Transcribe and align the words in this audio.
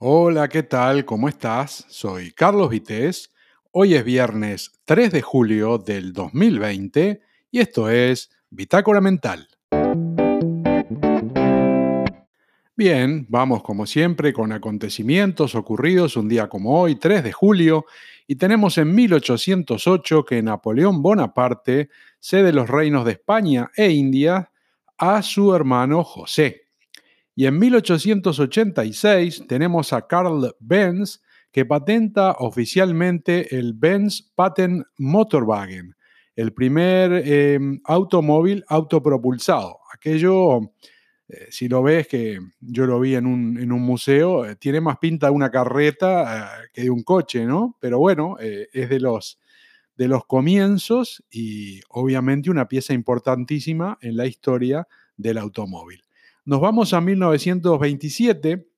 Hola, 0.00 0.48
¿qué 0.48 0.62
tal? 0.62 1.04
¿Cómo 1.04 1.28
estás? 1.28 1.84
Soy 1.88 2.30
Carlos 2.30 2.70
Vitéz. 2.70 3.32
Hoy 3.72 3.96
es 3.96 4.04
viernes 4.04 4.70
3 4.84 5.10
de 5.10 5.22
julio 5.22 5.76
del 5.76 6.12
2020 6.12 7.20
y 7.50 7.58
esto 7.58 7.90
es 7.90 8.30
Bitácora 8.48 9.00
Mental. 9.00 9.48
Bien, 12.76 13.26
vamos 13.28 13.64
como 13.64 13.86
siempre 13.86 14.32
con 14.32 14.52
acontecimientos 14.52 15.56
ocurridos 15.56 16.16
un 16.16 16.28
día 16.28 16.48
como 16.48 16.80
hoy, 16.80 16.94
3 16.94 17.24
de 17.24 17.32
julio, 17.32 17.84
y 18.28 18.36
tenemos 18.36 18.78
en 18.78 18.94
1808 18.94 20.24
que 20.24 20.40
Napoleón 20.44 21.02
Bonaparte 21.02 21.88
cede 22.20 22.52
los 22.52 22.70
reinos 22.70 23.04
de 23.04 23.10
España 23.10 23.72
e 23.74 23.90
India 23.90 24.52
a 24.96 25.22
su 25.22 25.52
hermano 25.56 26.04
José. 26.04 26.67
Y 27.38 27.46
en 27.46 27.56
1886 27.56 29.44
tenemos 29.46 29.92
a 29.92 30.08
Carl 30.08 30.56
Benz 30.58 31.22
que 31.52 31.64
patenta 31.64 32.32
oficialmente 32.32 33.56
el 33.56 33.74
Benz 33.74 34.32
Patent 34.34 34.84
Motorwagen, 34.98 35.94
el 36.34 36.52
primer 36.52 37.12
em, 37.12 37.80
automóvil 37.84 38.64
autopropulsado. 38.66 39.78
Aquello, 39.94 40.72
eh, 41.28 41.46
si 41.50 41.68
lo 41.68 41.84
ves, 41.84 42.08
que 42.08 42.40
yo 42.58 42.86
lo 42.86 42.98
vi 42.98 43.14
en 43.14 43.26
un, 43.26 43.82
museo, 43.82 44.44
eh, 44.44 44.56
tiene 44.56 44.80
más 44.80 44.98
pinta 44.98 45.28
de 45.28 45.32
una 45.32 45.52
carreta 45.52 46.64
eh, 46.64 46.68
que 46.72 46.82
de 46.82 46.90
un 46.90 47.04
coche, 47.04 47.44
¿no? 47.44 47.76
Pero 47.78 48.00
bueno, 48.00 48.34
es 48.40 48.88
de 48.88 48.98
los, 48.98 49.38
de 49.94 50.08
los 50.08 50.26
comienzos 50.26 51.22
y 51.30 51.82
obviamente 51.90 52.50
una 52.50 52.66
pieza 52.66 52.94
importantísima 52.94 53.96
en 54.00 54.16
la 54.16 54.26
historia 54.26 54.88
del 55.16 55.38
automóvil. 55.38 56.02
Nos 56.48 56.62
vamos 56.62 56.94
a 56.94 57.02
1927 57.02 58.70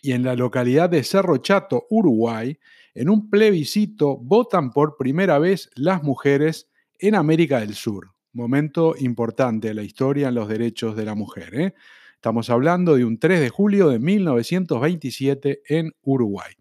y 0.00 0.12
en 0.12 0.22
la 0.22 0.34
localidad 0.34 0.88
de 0.88 1.04
Cerro 1.04 1.36
Chato, 1.36 1.84
Uruguay, 1.90 2.58
en 2.94 3.10
un 3.10 3.28
plebiscito 3.28 4.16
votan 4.16 4.70
por 4.70 4.96
primera 4.96 5.38
vez 5.38 5.68
las 5.74 6.02
mujeres 6.02 6.70
en 6.98 7.14
América 7.14 7.60
del 7.60 7.74
Sur. 7.74 8.14
Momento 8.32 8.94
importante 8.98 9.68
en 9.68 9.76
la 9.76 9.82
historia 9.82 10.28
en 10.28 10.34
los 10.34 10.48
derechos 10.48 10.96
de 10.96 11.04
la 11.04 11.14
mujer. 11.14 11.54
¿eh? 11.54 11.74
Estamos 12.14 12.48
hablando 12.48 12.96
de 12.96 13.04
un 13.04 13.18
3 13.18 13.38
de 13.38 13.50
julio 13.50 13.90
de 13.90 13.98
1927 13.98 15.60
en 15.68 15.92
Uruguay. 16.04 16.54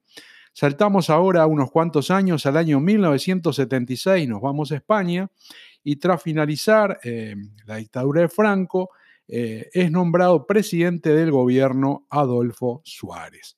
Saltamos 0.52 1.10
ahora 1.10 1.48
unos 1.48 1.72
cuantos 1.72 2.12
años 2.12 2.46
al 2.46 2.58
año 2.58 2.82
1976, 2.82 4.28
nos 4.28 4.42
vamos 4.42 4.74
a 4.74 4.76
España 4.76 5.32
y 5.86 5.96
tras 5.96 6.22
finalizar 6.22 7.00
eh, 7.06 7.34
la 7.66 7.78
dictadura 7.78 8.24
de 8.24 8.28
Franco, 8.28 8.90
eh, 9.28 9.70
es 9.74 9.92
nombrado 9.92 10.46
presidente 10.46 11.14
del 11.14 11.32
gobierno 11.32 12.06
Adolfo 12.10 12.82
Suárez. 12.84 13.58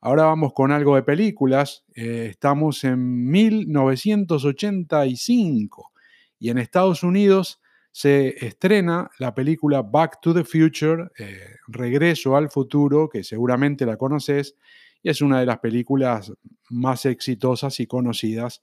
Ahora 0.00 0.24
vamos 0.24 0.52
con 0.52 0.72
algo 0.72 0.94
de 0.94 1.02
películas. 1.02 1.84
Eh, 1.94 2.26
estamos 2.30 2.84
en 2.84 3.30
1985 3.30 5.92
y 6.38 6.50
en 6.50 6.58
Estados 6.58 7.02
Unidos 7.02 7.62
se 7.90 8.46
estrena 8.46 9.10
la 9.18 9.34
película 9.34 9.80
Back 9.80 10.20
to 10.20 10.34
the 10.34 10.44
Future, 10.44 11.06
eh, 11.18 11.56
Regreso 11.66 12.36
al 12.36 12.50
Futuro, 12.50 13.08
que 13.08 13.24
seguramente 13.24 13.86
la 13.86 13.96
conoces, 13.96 14.54
y 15.02 15.08
es 15.08 15.22
una 15.22 15.40
de 15.40 15.46
las 15.46 15.60
películas 15.60 16.30
más 16.68 17.06
exitosas 17.06 17.80
y 17.80 17.86
conocidas 17.86 18.62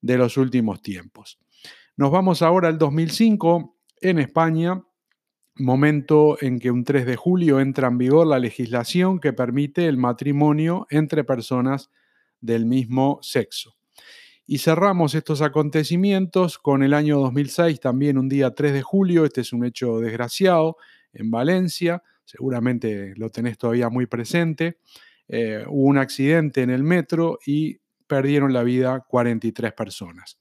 de 0.00 0.18
los 0.18 0.36
últimos 0.36 0.82
tiempos. 0.82 1.38
Nos 1.96 2.10
vamos 2.10 2.42
ahora 2.42 2.66
al 2.68 2.78
2005 2.78 3.76
en 4.00 4.18
España 4.18 4.82
momento 5.56 6.36
en 6.40 6.58
que 6.58 6.70
un 6.70 6.84
3 6.84 7.06
de 7.06 7.16
julio 7.16 7.60
entra 7.60 7.88
en 7.88 7.98
vigor 7.98 8.26
la 8.26 8.38
legislación 8.38 9.20
que 9.20 9.32
permite 9.32 9.86
el 9.86 9.96
matrimonio 9.96 10.86
entre 10.90 11.24
personas 11.24 11.90
del 12.40 12.66
mismo 12.66 13.18
sexo. 13.22 13.76
Y 14.46 14.58
cerramos 14.58 15.14
estos 15.14 15.40
acontecimientos 15.40 16.58
con 16.58 16.82
el 16.82 16.94
año 16.94 17.18
2006, 17.20 17.80
también 17.80 18.18
un 18.18 18.28
día 18.28 18.54
3 18.54 18.72
de 18.72 18.82
julio, 18.82 19.24
este 19.24 19.42
es 19.42 19.52
un 19.52 19.64
hecho 19.64 20.00
desgraciado, 20.00 20.76
en 21.12 21.30
Valencia, 21.30 22.02
seguramente 22.24 23.14
lo 23.16 23.30
tenés 23.30 23.58
todavía 23.58 23.88
muy 23.88 24.06
presente, 24.06 24.78
eh, 25.28 25.64
hubo 25.68 25.84
un 25.84 25.98
accidente 25.98 26.62
en 26.62 26.70
el 26.70 26.82
metro 26.82 27.38
y 27.46 27.78
perdieron 28.06 28.52
la 28.52 28.62
vida 28.62 29.04
43 29.06 29.72
personas. 29.72 30.38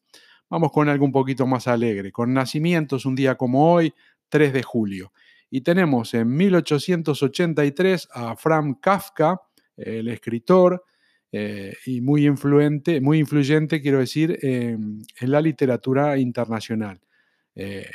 Vamos 0.50 0.72
con 0.72 0.90
algo 0.90 1.06
un 1.06 1.14
poquito 1.14 1.48
más 1.48 1.68
alegre, 1.68 2.12
con 2.12 2.34
nacimientos 2.34 3.06
un 3.06 3.16
día 3.16 3.36
como 3.36 3.72
hoy, 3.72 3.94
3 4.32 4.54
de 4.54 4.64
julio. 4.64 5.14
Y 5.52 5.62
tenemos 5.62 6.16
en 6.16 6.36
1883 6.36 8.08
a 8.14 8.36
Frank 8.36 8.80
Kafka, 8.82 9.40
el 9.78 10.08
escritor, 10.08 10.84
eh, 11.34 11.74
y 11.86 12.02
muy 12.02 12.26
influente, 12.26 13.00
muy 13.00 13.20
influyente, 13.20 13.82
quiero 13.82 14.00
decir, 14.00 14.38
en 14.42 15.06
la 15.20 15.40
literatura 15.40 16.18
internacional. 16.18 17.00
Eh, 17.56 17.90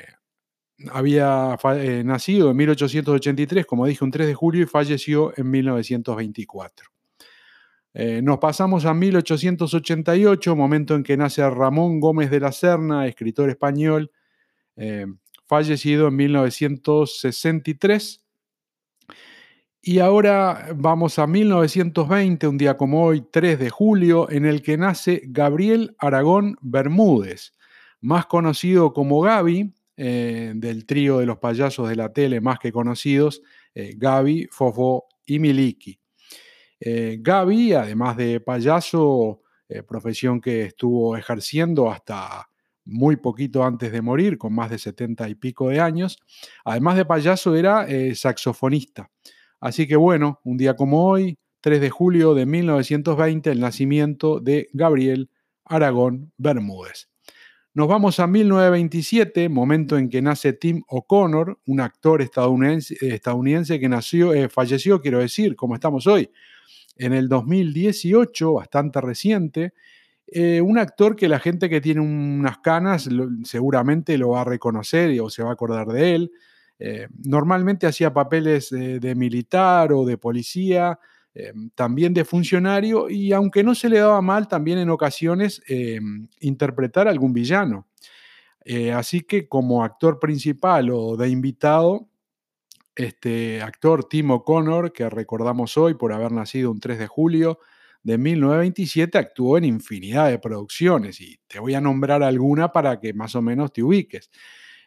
había 0.90 1.58
eh, 1.76 2.02
nacido 2.04 2.50
en 2.50 2.56
1883, 2.56 3.66
como 3.66 3.86
dije, 3.86 4.04
un 4.04 4.10
3 4.10 4.26
de 4.26 4.34
julio 4.34 4.62
y 4.62 4.66
falleció 4.66 5.32
en 5.36 5.50
1924. 5.50 6.90
nos 8.22 8.38
pasamos 8.38 8.84
a 8.84 8.94
1888, 8.94 10.56
momento 10.56 10.94
en 10.94 11.02
que 11.02 11.16
nace 11.16 11.48
Ramón 11.48 12.00
Gómez 12.00 12.30
de 12.30 12.40
la 12.40 12.52
Serna, 12.52 13.06
escritor 13.06 13.48
español, 13.48 14.10
fallecido 15.46 16.08
en 16.08 16.16
1963. 16.16 18.26
Y 19.88 20.00
ahora 20.00 20.70
vamos 20.74 21.20
a 21.20 21.28
1920, 21.28 22.48
un 22.48 22.58
día 22.58 22.76
como 22.76 23.04
hoy, 23.04 23.24
3 23.30 23.58
de 23.58 23.70
julio, 23.70 24.28
en 24.30 24.44
el 24.44 24.60
que 24.60 24.76
nace 24.76 25.22
Gabriel 25.26 25.94
Aragón 25.98 26.56
Bermúdez, 26.60 27.52
más 28.00 28.26
conocido 28.26 28.92
como 28.92 29.20
Gaby, 29.20 29.72
eh, 29.96 30.52
del 30.56 30.84
trío 30.84 31.18
de 31.18 31.26
los 31.26 31.38
payasos 31.38 31.88
de 31.88 31.96
la 31.96 32.12
tele 32.12 32.40
más 32.40 32.58
que 32.58 32.70
conocidos, 32.70 33.42
eh, 33.74 33.94
Gaby, 33.96 34.48
Fofo 34.50 35.06
y 35.24 35.38
Miliki. 35.38 35.98
Eh, 36.80 37.18
Gaby, 37.20 37.72
además 37.72 38.16
de 38.16 38.40
payaso, 38.40 39.42
profesión 39.88 40.40
que 40.40 40.62
estuvo 40.62 41.16
ejerciendo 41.16 41.90
hasta 41.90 42.48
muy 42.86 43.16
poquito 43.16 43.64
antes 43.64 43.92
de 43.92 44.00
morir, 44.00 44.38
con 44.38 44.54
más 44.54 44.70
de 44.70 44.78
setenta 44.78 45.28
y 45.28 45.34
pico 45.34 45.68
de 45.68 45.80
años. 45.80 46.18
Además 46.64 46.96
de 46.96 47.04
payaso, 47.04 47.54
era 47.54 47.86
eh, 47.86 48.14
saxofonista. 48.14 49.10
Así 49.60 49.86
que 49.86 49.96
bueno, 49.96 50.40
un 50.44 50.56
día 50.56 50.74
como 50.74 51.06
hoy, 51.06 51.38
3 51.60 51.80
de 51.80 51.90
julio 51.90 52.34
de 52.34 52.46
1920, 52.46 53.50
el 53.50 53.60
nacimiento 53.60 54.40
de 54.40 54.68
Gabriel 54.72 55.30
Aragón 55.64 56.32
Bermúdez. 56.38 57.08
Nos 57.74 57.88
vamos 57.88 58.20
a 58.20 58.26
1927, 58.26 59.50
momento 59.50 59.98
en 59.98 60.08
que 60.08 60.22
nace 60.22 60.54
Tim 60.54 60.82
O'Connor, 60.88 61.58
un 61.66 61.80
actor 61.80 62.22
estadounidense, 62.22 62.96
estadounidense 63.02 63.78
que 63.78 63.88
nació, 63.88 64.32
eh, 64.32 64.48
falleció, 64.48 65.02
quiero 65.02 65.18
decir, 65.18 65.56
como 65.56 65.74
estamos 65.74 66.06
hoy, 66.06 66.30
en 66.96 67.12
el 67.12 67.28
2018, 67.28 68.54
bastante 68.54 69.00
reciente, 69.02 69.74
eh, 70.28 70.60
un 70.60 70.78
actor 70.78 71.14
que 71.14 71.28
la 71.28 71.38
gente 71.38 71.68
que 71.68 71.80
tiene 71.80 72.00
unas 72.00 72.58
canas 72.58 73.08
seguramente 73.44 74.18
lo 74.18 74.30
va 74.30 74.40
a 74.40 74.44
reconocer 74.44 75.18
o 75.20 75.30
se 75.30 75.42
va 75.42 75.50
a 75.50 75.52
acordar 75.52 75.86
de 75.88 76.14
él. 76.14 76.32
Eh, 76.78 77.08
normalmente 77.24 77.86
hacía 77.86 78.12
papeles 78.12 78.70
de 78.70 79.14
militar 79.14 79.92
o 79.92 80.04
de 80.04 80.18
policía, 80.18 80.98
eh, 81.32 81.52
también 81.74 82.12
de 82.12 82.24
funcionario, 82.24 83.08
y 83.08 83.32
aunque 83.32 83.62
no 83.62 83.74
se 83.74 83.88
le 83.88 83.98
daba 83.98 84.20
mal, 84.20 84.48
también 84.48 84.78
en 84.78 84.90
ocasiones 84.90 85.62
interpretar 86.40 87.06
a 87.06 87.10
algún 87.10 87.32
villano. 87.32 87.86
así 88.94 89.20
que 89.20 89.48
como 89.48 89.84
actor 89.84 90.18
principal 90.18 90.90
o 90.90 91.16
de 91.16 91.28
invitado, 91.28 92.08
este 92.96 93.62
actor 93.62 94.04
Tim 94.04 94.30
O'Connor, 94.32 94.92
que 94.92 95.08
recordamos 95.08 95.76
hoy 95.76 95.94
por 95.94 96.12
haber 96.12 96.32
nacido 96.32 96.70
un 96.70 96.80
3 96.80 96.98
de 96.98 97.06
julio, 97.06 97.60
de 98.06 98.18
1927 98.18 99.18
actuó 99.18 99.58
en 99.58 99.64
infinidad 99.64 100.30
de 100.30 100.38
producciones 100.38 101.20
y 101.20 101.40
te 101.48 101.58
voy 101.58 101.74
a 101.74 101.80
nombrar 101.80 102.22
alguna 102.22 102.70
para 102.70 103.00
que 103.00 103.12
más 103.12 103.34
o 103.34 103.42
menos 103.42 103.72
te 103.72 103.82
ubiques. 103.82 104.30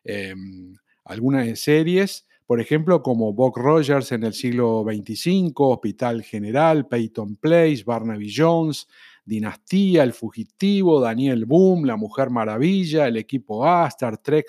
Em, 0.06 0.74
algunas 1.04 1.60
series, 1.60 2.26
por 2.46 2.62
ejemplo, 2.62 3.04
como 3.04 3.34
Buck 3.34 3.58
Rogers 3.58 4.14
en 4.14 4.24
el 4.24 4.32
siglo 4.32 4.86
XXV, 4.86 5.52
Hospital 5.54 6.24
General, 6.24 6.88
Peyton 6.88 7.36
Place, 7.36 7.84
Barnaby 7.86 8.34
Jones, 8.34 8.88
Dinastía, 9.26 10.04
El 10.04 10.14
Fugitivo, 10.14 11.02
Daniel 11.02 11.44
Boom, 11.44 11.84
La 11.84 11.98
Mujer 11.98 12.30
Maravilla, 12.30 13.06
El 13.06 13.18
Equipo 13.18 13.66
A, 13.66 13.86
Star 13.90 14.18
Trek, 14.20 14.46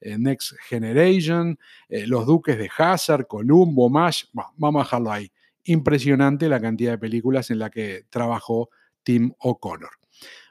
eh, 0.00 0.16
Next 0.16 0.54
Generation, 0.66 1.58
eh, 1.90 2.06
Los 2.06 2.24
Duques 2.24 2.56
de 2.56 2.70
Hazard, 2.74 3.26
Columbo, 3.26 3.90
MASH, 3.90 4.28
vamos 4.56 4.80
a 4.80 4.84
dejarlo 4.84 5.12
ahí 5.12 5.30
impresionante 5.64 6.48
la 6.48 6.60
cantidad 6.60 6.92
de 6.92 6.98
películas 6.98 7.50
en 7.50 7.58
la 7.58 7.70
que 7.70 8.06
trabajó 8.10 8.70
Tim 9.02 9.32
O'Connor. 9.38 9.90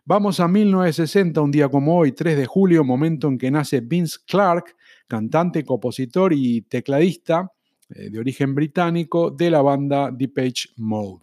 Vamos 0.05 0.39
a 0.39 0.47
1960, 0.47 1.39
un 1.39 1.51
día 1.51 1.69
como 1.69 1.97
hoy, 1.97 2.11
3 2.11 2.35
de 2.35 2.45
julio, 2.45 2.83
momento 2.83 3.29
en 3.29 3.37
que 3.37 3.49
nace 3.49 3.79
Vince 3.79 4.17
Clark, 4.27 4.75
cantante, 5.07 5.63
compositor 5.63 6.33
y 6.33 6.61
tecladista 6.63 7.51
eh, 7.89 8.09
de 8.09 8.19
origen 8.19 8.53
británico 8.53 9.31
de 9.31 9.49
la 9.49 9.61
banda 9.61 10.11
Depeche 10.11 10.69
Mode. 10.77 11.21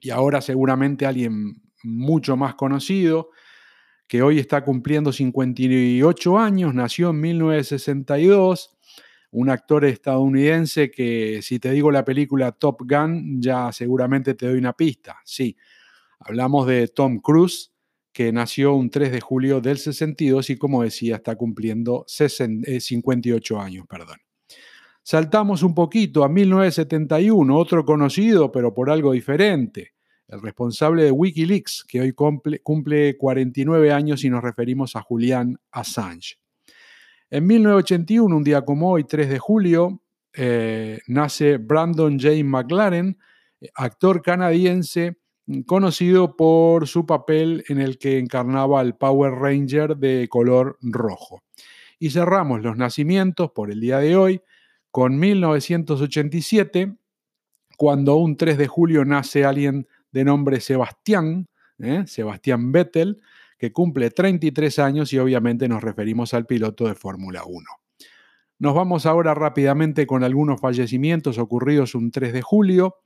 y 0.00 0.10
ahora 0.10 0.40
seguramente 0.40 1.06
alguien 1.06 1.62
mucho 1.82 2.36
más 2.36 2.54
conocido, 2.54 3.30
que 4.06 4.22
hoy 4.22 4.38
está 4.38 4.64
cumpliendo 4.64 5.12
58 5.12 6.38
años, 6.38 6.74
nació 6.74 7.10
en 7.10 7.20
1962, 7.20 8.77
un 9.30 9.50
actor 9.50 9.84
estadounidense 9.84 10.90
que 10.90 11.40
si 11.42 11.58
te 11.58 11.70
digo 11.72 11.90
la 11.90 12.04
película 12.04 12.52
Top 12.52 12.82
Gun, 12.88 13.40
ya 13.40 13.72
seguramente 13.72 14.34
te 14.34 14.46
doy 14.46 14.58
una 14.58 14.72
pista. 14.72 15.18
Sí, 15.24 15.56
hablamos 16.20 16.66
de 16.66 16.88
Tom 16.88 17.20
Cruise, 17.20 17.72
que 18.12 18.32
nació 18.32 18.74
un 18.74 18.90
3 18.90 19.12
de 19.12 19.20
julio 19.20 19.60
del 19.60 19.78
62 19.78 20.50
y 20.50 20.56
como 20.56 20.82
decía 20.82 21.16
está 21.16 21.36
cumpliendo 21.36 22.04
58 22.06 23.54
eh, 23.54 23.60
años. 23.60 23.86
Perdón. 23.88 24.18
Saltamos 25.02 25.62
un 25.62 25.74
poquito 25.74 26.24
a 26.24 26.28
1971, 26.28 27.56
otro 27.56 27.84
conocido 27.84 28.50
pero 28.50 28.74
por 28.74 28.90
algo 28.90 29.12
diferente, 29.12 29.92
el 30.26 30.42
responsable 30.42 31.04
de 31.04 31.10
Wikileaks, 31.10 31.84
que 31.88 32.00
hoy 32.00 32.12
cumple, 32.12 33.16
49 33.16 33.92
años 33.92 34.24
y 34.24 34.30
nos 34.30 34.42
referimos 34.42 34.96
a 34.96 35.00
Julian 35.00 35.58
Assange. 35.70 36.38
En 37.30 37.46
1981, 37.46 38.34
un 38.34 38.42
día 38.42 38.62
como 38.62 38.90
hoy, 38.90 39.04
3 39.04 39.28
de 39.28 39.38
julio, 39.38 40.00
eh, 40.32 41.00
nace 41.08 41.58
Brandon 41.58 42.18
James 42.18 42.44
McLaren, 42.44 43.18
actor 43.74 44.22
canadiense 44.22 45.18
conocido 45.66 46.36
por 46.36 46.86
su 46.86 47.04
papel 47.04 47.64
en 47.68 47.80
el 47.80 47.98
que 47.98 48.18
encarnaba 48.18 48.80
al 48.80 48.96
Power 48.96 49.32
Ranger 49.32 49.96
de 49.96 50.26
color 50.28 50.78
rojo. 50.80 51.42
Y 51.98 52.10
cerramos 52.10 52.62
los 52.62 52.78
nacimientos 52.78 53.50
por 53.50 53.70
el 53.70 53.80
día 53.80 53.98
de 53.98 54.16
hoy 54.16 54.40
con 54.90 55.18
1987, 55.18 56.96
cuando 57.76 58.16
un 58.16 58.38
3 58.38 58.56
de 58.56 58.68
julio 58.68 59.04
nace 59.04 59.44
alguien 59.44 59.86
de 60.12 60.24
nombre 60.24 60.60
Sebastián, 60.60 61.46
¿eh? 61.78 62.04
Sebastián 62.06 62.72
Vettel, 62.72 63.20
que 63.58 63.72
cumple 63.72 64.10
33 64.10 64.78
años 64.78 65.12
y 65.12 65.18
obviamente 65.18 65.68
nos 65.68 65.82
referimos 65.82 66.32
al 66.32 66.46
piloto 66.46 66.86
de 66.86 66.94
Fórmula 66.94 67.42
1. 67.44 67.64
Nos 68.60 68.74
vamos 68.74 69.06
ahora 69.06 69.34
rápidamente 69.34 70.06
con 70.06 70.24
algunos 70.24 70.60
fallecimientos 70.60 71.38
ocurridos 71.38 71.94
un 71.94 72.10
3 72.10 72.32
de 72.32 72.42
julio 72.42 72.96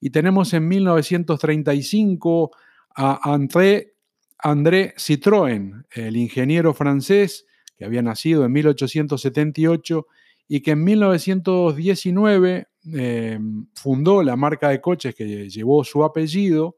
y 0.00 0.10
tenemos 0.10 0.52
en 0.54 0.68
1935 0.68 2.50
a 2.96 3.32
André, 3.32 3.94
André 4.38 4.94
Citroën, 4.96 5.84
el 5.92 6.16
ingeniero 6.16 6.74
francés 6.74 7.46
que 7.76 7.84
había 7.84 8.02
nacido 8.02 8.44
en 8.44 8.52
1878 8.52 10.06
y 10.48 10.60
que 10.60 10.72
en 10.72 10.84
1919 10.84 12.68
eh, 12.94 13.38
fundó 13.74 14.22
la 14.22 14.36
marca 14.36 14.68
de 14.68 14.80
coches 14.80 15.14
que 15.14 15.48
llevó 15.50 15.84
su 15.84 16.04
apellido, 16.04 16.76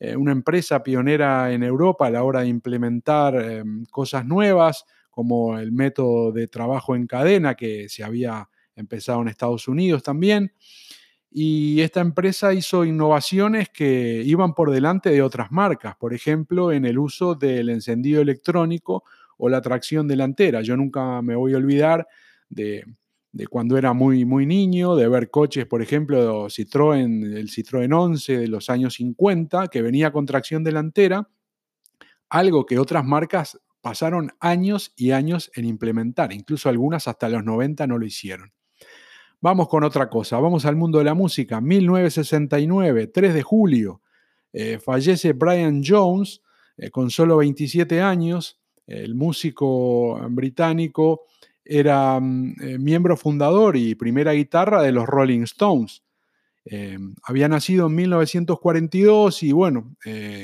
eh, 0.00 0.16
una 0.16 0.32
empresa 0.32 0.82
pionera 0.82 1.52
en 1.52 1.62
Europa 1.62 2.06
a 2.06 2.10
la 2.10 2.22
hora 2.22 2.40
de 2.40 2.48
implementar 2.48 3.34
eh, 3.40 3.64
cosas 3.90 4.24
nuevas, 4.24 4.84
como 5.10 5.58
el 5.58 5.72
método 5.72 6.30
de 6.30 6.46
trabajo 6.46 6.94
en 6.94 7.06
cadena 7.06 7.54
que 7.56 7.88
se 7.88 8.04
había 8.04 8.48
empezado 8.76 9.20
en 9.22 9.28
Estados 9.28 9.66
Unidos 9.66 10.02
también. 10.02 10.52
Y 11.30 11.80
esta 11.80 12.00
empresa 12.00 12.54
hizo 12.54 12.84
innovaciones 12.84 13.68
que 13.68 14.22
iban 14.24 14.54
por 14.54 14.70
delante 14.70 15.10
de 15.10 15.20
otras 15.20 15.50
marcas, 15.50 15.96
por 15.96 16.14
ejemplo, 16.14 16.72
en 16.72 16.84
el 16.86 16.98
uso 16.98 17.34
del 17.34 17.68
encendido 17.68 18.22
electrónico 18.22 19.04
o 19.36 19.48
la 19.48 19.60
tracción 19.60 20.08
delantera. 20.08 20.62
Yo 20.62 20.76
nunca 20.76 21.20
me 21.20 21.34
voy 21.34 21.54
a 21.54 21.58
olvidar 21.58 22.06
de, 22.48 22.84
cuando 23.50 23.76
era 23.76 23.92
muy, 23.92 24.24
muy 24.24 24.46
niño, 24.46 24.96
de 24.96 25.08
ver 25.08 25.30
coches, 25.30 25.66
por 25.66 25.82
ejemplo, 25.82 26.46
Citroën, 26.46 27.36
el 27.36 27.48
Citroën 27.50 27.92
11 27.92 28.38
de 28.38 28.48
los 28.48 28.70
años 28.70 28.94
50, 28.94 29.68
que 29.68 29.82
venía 29.82 30.10
con 30.12 30.26
tracción 30.26 30.64
delantera, 30.64 31.28
algo 32.28 32.66
que 32.66 32.78
otras 32.78 33.04
marcas 33.04 33.60
pasaron 33.80 34.32
años 34.40 34.92
y 34.96 35.12
años 35.12 35.50
en 35.54 35.64
implementar, 35.64 36.32
incluso 36.32 36.68
algunas 36.68 37.08
hasta 37.08 37.28
los 37.28 37.44
90 37.44 37.86
no 37.86 37.98
lo 37.98 38.06
hicieron. 38.06 38.52
Vamos 39.40 39.68
con 39.68 39.84
otra 39.84 40.10
cosa, 40.10 40.40
vamos 40.40 40.64
al 40.64 40.74
mundo 40.74 40.98
de 40.98 41.04
la 41.04 41.14
música. 41.14 41.60
1969, 41.60 43.06
3 43.06 43.34
de 43.34 43.42
julio, 43.42 44.02
eh, 44.52 44.78
fallece 44.78 45.32
Brian 45.32 45.82
Jones 45.86 46.42
eh, 46.76 46.90
con 46.90 47.10
solo 47.10 47.36
27 47.36 48.00
años. 48.00 48.60
El 48.86 49.14
músico 49.14 50.18
británico 50.30 51.26
era 51.68 52.18
mm, 52.18 52.54
eh, 52.60 52.78
miembro 52.78 53.16
fundador 53.16 53.76
y 53.76 53.94
primera 53.94 54.32
guitarra 54.32 54.82
de 54.82 54.92
los 54.92 55.06
Rolling 55.06 55.42
Stones. 55.42 56.02
había 57.22 57.48
nacido 57.48 57.86
en 57.86 57.94
1942 57.94 59.42
y 59.42 59.52
bueno, 59.52 59.96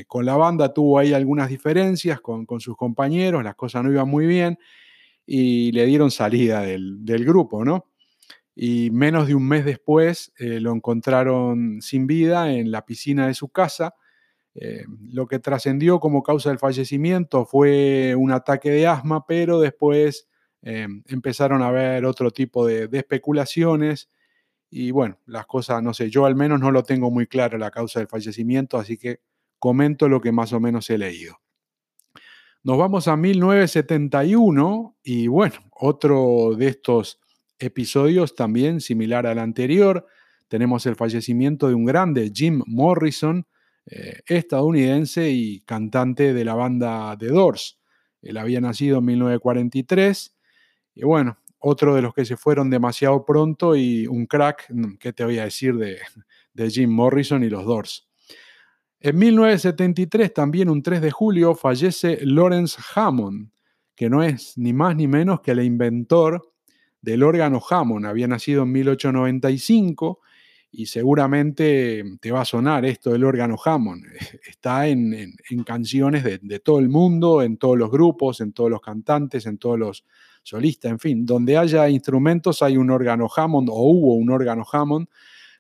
con 0.06 0.24
la 0.24 0.36
banda 0.36 0.72
tuvo 0.72 0.98
ahí 0.98 1.12
algunas 1.12 1.50
diferencias 1.50 2.18
con, 2.22 2.46
sus 2.60 2.76
compañeros, 2.78 3.44
las 3.44 3.56
cosas 3.56 3.84
no 3.84 3.92
iban 3.92 4.08
muy 4.08 4.26
bien 4.26 4.58
y 5.26 5.70
le 5.72 5.84
dieron 5.84 6.10
salida 6.10 6.62
del, 6.62 7.24
grupo, 7.26 7.62
¿no? 7.62 7.84
y 8.54 8.90
menos 8.90 9.26
de 9.26 9.34
un 9.34 9.46
mes 9.46 9.64
después 9.64 10.32
eh, 10.38 10.60
lo 10.60 10.72
encontraron 10.72 11.82
sin 11.82 12.06
vida 12.06 12.52
en 12.52 12.70
la 12.70 12.84
piscina 12.84 13.26
de 13.26 13.34
su 13.34 13.48
casa. 13.48 13.94
Eh, 14.54 14.84
lo 15.12 15.26
que 15.26 15.40
trascendió 15.40 15.98
como 15.98 16.22
causa 16.22 16.50
del 16.50 16.60
fallecimiento 16.60 17.44
fue 17.44 18.14
un 18.14 18.30
ataque 18.30 18.70
de 18.70 18.86
asma, 18.86 19.26
pero 19.26 19.58
después 19.58 20.28
eh, 20.66 20.88
empezaron 21.08 21.61
a 21.61 21.69
haber 21.69 22.06
otro 22.06 22.31
tipo 22.31 22.66
de, 22.66 22.88
especulaciones 22.90 24.08
y 24.70 24.93
bueno, 24.93 25.20
las 25.26 25.44
cosas, 25.44 25.82
no 25.82 25.93
sé, 25.93 26.08
yo 26.08 26.25
al 26.25 26.34
menos 26.34 26.58
no 26.58 26.70
lo 26.70 26.82
tengo 26.82 27.11
muy 27.11 27.26
claro 27.26 27.58
la 27.58 27.70
causa 27.70 28.00
del 28.00 28.08
fallecimiento, 28.08 28.78
así 28.78 28.96
que 28.96 29.20
comento 29.58 30.08
lo 30.08 30.22
que 30.22 30.32
más 30.32 30.55
o 30.55 30.61
menos 30.61 30.88
he 30.88 30.96
leído. 30.96 31.38
Nos 32.62 32.78
vamos 32.78 33.08
a 33.08 33.16
1971 33.16 34.96
y 35.02 35.26
bueno, 35.26 35.56
otro 35.70 36.55
de 36.56 36.69
estos 36.69 37.20
episodios 37.58 38.34
también 38.34 38.81
similar 38.81 39.26
al 39.26 39.40
anterior. 39.40 40.06
Tenemos 40.49 40.87
el 40.87 40.96
fallecimiento 40.96 41.69
de 41.69 41.75
un 41.75 41.84
grande, 41.84 42.32
Jim 42.34 42.62
Morrison, 42.67 43.46
eh, 43.84 44.20
estadounidense 44.26 45.28
y 45.28 45.60
cantante 45.60 46.32
de 46.32 46.44
la 46.44 46.55
banda 46.55 47.14
The 47.19 47.26
Doors. 47.26 47.78
Él 48.22 48.38
había 48.38 48.62
nacido 48.62 49.00
en 49.00 49.05
1943 49.05 50.33
y 50.94 51.05
bueno, 51.05 51.38
otro 51.58 51.94
de 51.94 52.02
los 52.02 52.14
que 52.14 52.25
se 52.25 52.37
fueron 52.37 52.70
demasiado 52.70 53.25
pronto 53.25 53.75
y 53.75 54.06
un 54.06 54.26
crack, 54.26 54.67
mm, 54.70 54.94
¿qué 54.99 55.12
te 55.12 55.25
voy 55.25 55.38
a 55.38 55.44
decir 55.44 55.76
de, 55.76 55.99
de 56.55 56.70
Jim 56.70 56.91
Morrison 56.91 57.43
y 57.43 57.50
los 57.50 57.64
Doors? 57.64 58.08
En 59.00 59.19
1973, 59.19 60.32
también 60.32 60.70
un 60.70 60.82
3 60.82 61.03
de 61.03 61.10
julio, 61.10 61.55
fallece 61.55 62.19
Lawrence 62.22 62.81
Hammond, 62.94 63.51
que 63.94 64.08
no 64.08 64.22
es 64.22 64.56
ni 64.56 64.72
más 64.72 64.96
ni 64.96 65.06
menos 65.06 65.41
que 65.41 65.51
el 65.51 65.63
inventor 65.63 66.55
del 67.03 67.22
órgano 67.22 67.60
Hammond. 67.69 68.06
Había 68.06 68.27
nacido 68.27 68.63
en 68.63 68.72
1895 68.72 70.20
y 70.70 70.86
seguramente 70.86 72.03
te 72.20 72.32
va 72.32 72.41
a 72.41 72.44
sonar 72.46 72.84
esto 72.84 73.13
del 73.13 73.24
órgano 73.24 73.56
Hammond. 73.63 74.06
Está 74.48 74.89
en, 74.89 75.34
canciones 75.65 76.24
de, 76.24 76.60
todo 76.60 76.79
el 76.79 76.89
mundo, 76.89 77.43
en 77.43 77.58
todos 77.58 77.79
los 77.79 77.91
grupos, 77.91 78.41
en 78.41 78.53
todos 78.53 78.70
los 78.70 78.81
cantantes, 78.81 79.46
en 79.46 79.58
todos 79.58 79.79
los 79.79 80.05
solistas, 80.44 80.93
en 80.93 80.98
fin, 81.01 81.27
donde 81.27 81.56
haya 81.56 81.89
instrumentos 81.89 82.63
hay 82.63 82.77
un 82.77 82.91
órgano 82.91 83.29
Hammond 83.34 83.69
o 83.70 83.74
hubo 83.74 84.15
un 84.15 84.31
órgano 84.31 84.65
Hammond 84.70 85.08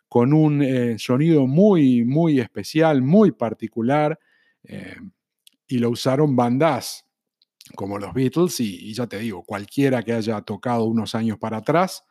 con 0.08 0.32
un 0.32 0.62
eh, 0.62 0.96
sonido 0.98 1.48
muy, 1.48 2.04
muy 2.04 2.38
especial, 2.38 3.02
muy 3.02 3.32
particular, 3.32 4.16
eh, 4.62 4.94
y 5.66 5.78
lo 5.78 5.90
usaron 5.90 6.36
bandas 6.36 7.04
como 7.74 7.98
los 7.98 8.12
Beatles, 8.14 8.60
y, 8.60 8.92
ya 8.94 9.06
te 9.06 9.18
digo, 9.18 9.42
cualquiera 9.42 10.02
que 10.02 10.12
haya 10.12 10.40
tocado 10.42 10.84
unos 10.84 11.14
años 11.14 11.38
para 11.38 11.56
atrás, 11.56 12.04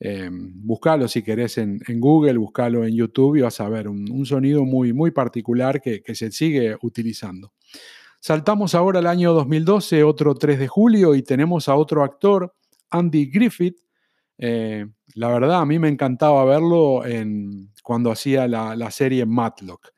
eh, 0.00 0.30
búscalo 0.32 1.08
si 1.08 1.22
querés 1.22 1.58
en, 1.58 1.80
Google, 2.00 2.38
búscalo 2.38 2.84
en 2.84 2.94
YouTube 2.94 3.36
y 3.36 3.42
vas 3.42 3.60
a 3.60 3.68
ver 3.68 3.88
un, 3.88 4.26
sonido 4.26 4.64
muy, 4.64 4.92
muy 4.92 5.10
particular 5.10 5.80
que, 5.80 6.02
se 6.14 6.30
sigue 6.30 6.76
utilizando. 6.82 7.52
Saltamos 8.20 8.74
ahora 8.74 8.98
al 8.98 9.06
año 9.06 9.32
2012, 9.32 10.02
otro 10.02 10.34
3 10.34 10.58
de 10.58 10.68
julio, 10.68 11.14
y 11.14 11.22
tenemos 11.22 11.68
a 11.68 11.76
otro 11.76 12.02
actor, 12.02 12.54
Andy 12.90 13.26
Griffith. 13.26 13.78
Eh, 14.38 14.86
la 15.14 15.28
verdad, 15.28 15.60
a 15.60 15.66
mí 15.66 15.78
me 15.78 15.88
encantaba 15.88 16.44
verlo 16.44 17.06
en, 17.06 17.70
cuando 17.82 18.10
hacía 18.10 18.48
la, 18.48 18.90
serie 18.90 19.24
Matlock. 19.24 19.92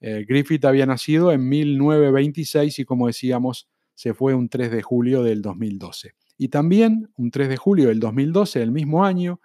Eh, 0.00 0.24
Griffith 0.26 0.64
había 0.64 0.86
nacido 0.86 1.30
en 1.32 1.48
1926 1.48 2.78
y 2.78 2.84
como 2.84 3.06
decíamos, 3.06 3.68
se 3.94 4.14
fue 4.14 4.34
un 4.34 4.48
3 4.48 4.70
de 4.70 4.82
julio 4.82 5.22
del 5.22 5.42
2012. 5.42 6.14
Y 6.38 6.48
también 6.48 7.10
un 7.16 7.30
3 7.30 7.48
de 7.48 7.56
julio 7.56 7.88
del 7.88 7.98
2012, 7.98 8.62
el 8.62 8.70
mismo 8.70 9.04
año, 9.04 9.40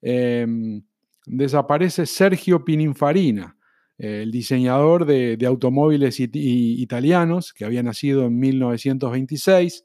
em, 0.00 0.82
desaparece 1.24 2.04
Sergio 2.04 2.64
Pininfarina, 2.64 3.56
el 4.02 4.32
diseñador 4.32 5.06
de, 5.06 5.38
automóviles 5.46 6.18
italianos, 6.18 7.52
que 7.52 7.64
había 7.64 7.84
nacido 7.84 8.26
en 8.26 8.36
1926. 8.36 9.84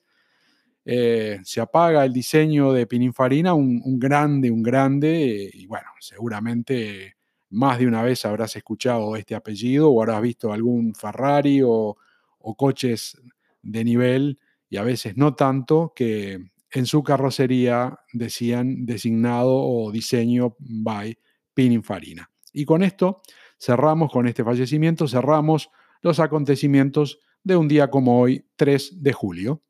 Eh, 0.85 1.39
se 1.43 1.61
apaga 1.61 2.03
el 2.03 2.13
diseño 2.13 2.73
de 2.73 2.87
Pininfarina, 2.87 3.53
un, 3.53 3.99
grande, 3.99 4.49
un 4.49 4.63
grande, 4.63 5.51
y 5.53 5.67
bueno, 5.67 5.85
seguramente 5.99 7.15
más 7.51 7.77
de 7.77 7.85
una 7.85 8.01
vez 8.01 8.25
habrás 8.25 8.55
escuchado 8.55 9.15
este 9.15 9.35
apellido 9.35 9.91
o 9.91 10.01
habrás 10.01 10.23
visto 10.23 10.51
algún 10.51 10.95
Ferrari 10.95 11.61
o, 11.63 11.95
coches 12.57 13.21
de 13.61 13.83
nivel 13.83 14.39
y 14.69 14.77
a 14.77 14.83
veces 14.83 15.17
no 15.17 15.35
tanto 15.35 15.91
que 15.93 16.39
en 16.71 16.85
su 16.85 17.03
carrocería 17.03 17.99
decían 18.13 18.85
designado 18.85 19.53
o 19.53 19.91
diseño 19.91 20.55
by 20.57 21.19
Pininfarina. 21.53 22.31
Y 22.53 22.65
con 22.65 22.83
esto 22.83 23.21
cerramos, 23.59 24.11
con 24.11 24.27
este 24.27 24.43
fallecimiento, 24.43 25.07
cerramos 25.07 25.69
los 26.01 26.19
acontecimientos 26.19 27.19
de 27.43 27.55
un 27.55 27.67
día 27.67 27.89
como 27.89 28.19
hoy, 28.19 28.45
3 28.55 29.03
de 29.03 29.13
julio. 29.13 29.61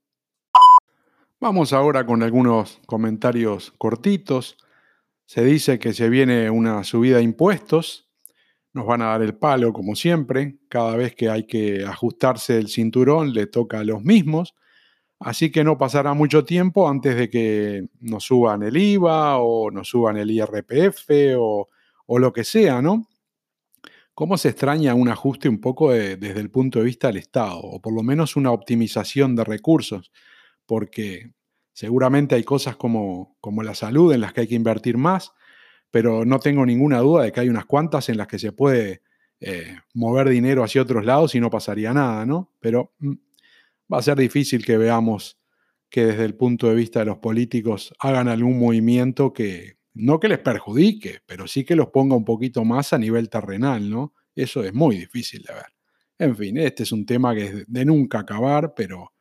Vamos 1.40 1.72
ahora 1.72 2.06
con 2.06 2.24
algunos 2.24 2.82
comentarios 2.88 3.72
cortitos. 3.78 4.58
Se 5.26 5.44
dice 5.44 5.78
que 5.78 5.94
se 5.94 6.10
viene 6.10 6.50
una 6.50 6.84
subida 6.84 7.18
de 7.18 7.24
impuestos. 7.24 8.10
Nos 8.74 8.88
van 8.88 9.04
a 9.04 9.08
dar 9.08 9.22
el 9.22 9.36
palo, 9.36 9.72
como 9.72 9.96
siempre. 9.96 10.58
Cada 10.68 10.96
vez 10.96 11.16
que 11.16 11.30
hay 11.30 11.46
que 11.46 11.86
ajustarse 11.86 12.58
el 12.58 12.70
cinturón, 12.70 13.34
le 13.34 13.46
toca 13.46 13.80
a 13.80 13.84
los 13.84 14.04
mismos. 14.04 14.56
Así 15.20 15.52
que 15.52 15.64
no 15.64 15.78
pasará 15.78 16.14
mucho 16.14 16.46
tiempo 16.46 16.88
antes 16.90 17.16
de 17.16 17.30
que 17.30 17.88
nos 18.00 18.26
suban 18.26 18.64
el 18.64 18.78
IVA 18.78 19.38
o 19.38 19.72
nos 19.72 19.90
suban 19.90 20.18
el 20.18 20.30
IRPF 20.32 21.10
o, 21.40 21.68
lo 22.08 22.34
que 22.34 22.44
sea, 22.44 22.82
¿no? 22.82 23.08
¿Cómo 24.18 24.36
se 24.40 24.50
extraña 24.50 24.96
un 24.96 25.10
ajuste 25.10 25.48
un 25.48 25.62
poco 25.62 25.92
desde 25.92 26.40
el 26.40 26.50
punto 26.50 26.80
de 26.80 26.86
vista 26.86 27.06
del 27.06 27.18
Estado? 27.18 27.60
O 27.60 27.80
por 27.80 27.94
lo 27.94 28.02
menos 28.02 28.36
una 28.36 28.50
optimización 28.50 29.36
de 29.36 29.44
recursos 29.44 30.12
porque 30.66 31.34
seguramente 31.72 32.34
hay 32.34 32.44
cosas 32.44 32.76
como, 32.78 33.38
como 33.42 33.62
la 33.62 33.76
salud 33.76 34.12
en 34.12 34.22
las 34.22 34.34
que 34.34 34.42
hay 34.42 34.48
que 34.48 34.56
invertir 34.56 34.98
más, 34.98 35.34
pero 35.92 36.26
no 36.26 36.40
tengo 36.40 36.66
ninguna 36.66 36.98
duda 36.98 37.26
de 37.26 37.32
que 37.32 37.42
hay 37.42 37.50
unas 37.50 37.66
cuantas 37.66 38.10
en 38.10 38.18
las 38.18 38.26
que 38.26 38.40
se 38.40 38.52
puede 38.52 39.04
eh, 39.40 39.78
mover 39.94 40.30
dinero 40.30 40.64
hacia 40.64 40.82
otros 40.82 41.06
lados 41.06 41.36
y 41.36 41.40
no 41.40 41.52
pasaría 41.52 41.94
nada, 41.94 42.26
¿no? 42.26 42.52
Pero 42.60 42.96
mm, 42.98 43.14
va 43.94 44.00
a 44.00 44.02
ser 44.02 44.18
difícil 44.18 44.66
que 44.66 44.80
veamos 44.80 45.40
que 45.92 46.08
desde 46.08 46.26
el 46.26 46.34
punto 46.34 46.70
de 46.70 46.74
vista 46.74 47.02
de 47.02 47.06
los 47.06 47.20
políticos 47.20 47.94
hagan 48.00 48.30
algún 48.30 48.58
movimiento 48.58 49.32
que 49.32 49.77
no 49.98 50.20
que 50.20 50.28
les 50.28 50.40
perjudique, 50.40 51.20
pero 51.26 51.48
sí 51.48 51.64
que 51.64 51.76
los 51.76 51.88
ponga 51.88 52.16
un 52.16 52.26
poquito 52.26 52.64
más 52.64 52.94
a 52.94 52.98
nivel 52.98 53.30
terrenal, 53.30 53.90
¿no? 53.90 54.14
Eso 54.36 54.64
es 54.64 54.74
muy 54.74 54.98
difícil 54.98 55.44
de 55.44 55.54
ver. 55.54 55.66
En 56.20 56.36
fin, 56.36 56.58
este 56.58 56.84
es 56.84 56.92
un 56.92 57.06
tema 57.06 57.36
que 57.36 57.46
es 57.46 57.66
de 57.68 57.86
nunca 57.86 58.20
acabar, 58.20 58.74
pero 58.76 59.14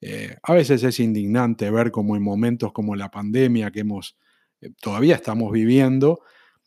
eh, 0.00 0.36
a 0.42 0.52
veces 0.54 0.82
es 0.84 1.00
indignante 1.00 1.70
ver 1.70 1.90
como 1.90 2.16
en 2.16 2.22
momentos 2.22 2.72
como 2.72 2.94
la 2.96 3.10
pandemia 3.10 3.70
que 3.70 3.80
hemos, 3.80 4.16
eh, 4.60 4.70
todavía 4.80 5.14
estamos 5.16 5.52
viviendo, 5.52 6.20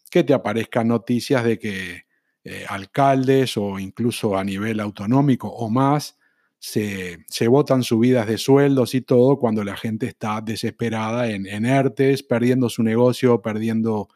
que 0.10 0.24
te 0.24 0.34
aparezcan 0.34 0.90
noticias 0.90 1.44
de 1.44 1.58
que 1.60 2.04
eh, 2.44 2.66
alcaldes 2.68 3.56
o 3.58 3.80
incluso 3.80 4.38
a 4.38 4.44
nivel 4.44 4.80
autonómico 4.80 5.48
o 5.48 5.70
más 5.70 6.18
se, 6.62 7.48
votan 7.48 7.82
subidas 7.82 8.28
de 8.28 8.38
sueldos 8.38 8.94
y 8.94 9.02
todo 9.02 9.40
cuando 9.40 9.64
la 9.64 9.76
gente 9.76 10.06
está 10.06 10.42
desesperada 10.42 11.28
en, 11.28 11.48
en 11.48 11.66
ERTES, 11.66 12.22
perdiendo 12.22 12.70
su 12.70 12.84
negocio, 12.84 13.42
perdiendo 13.42 14.10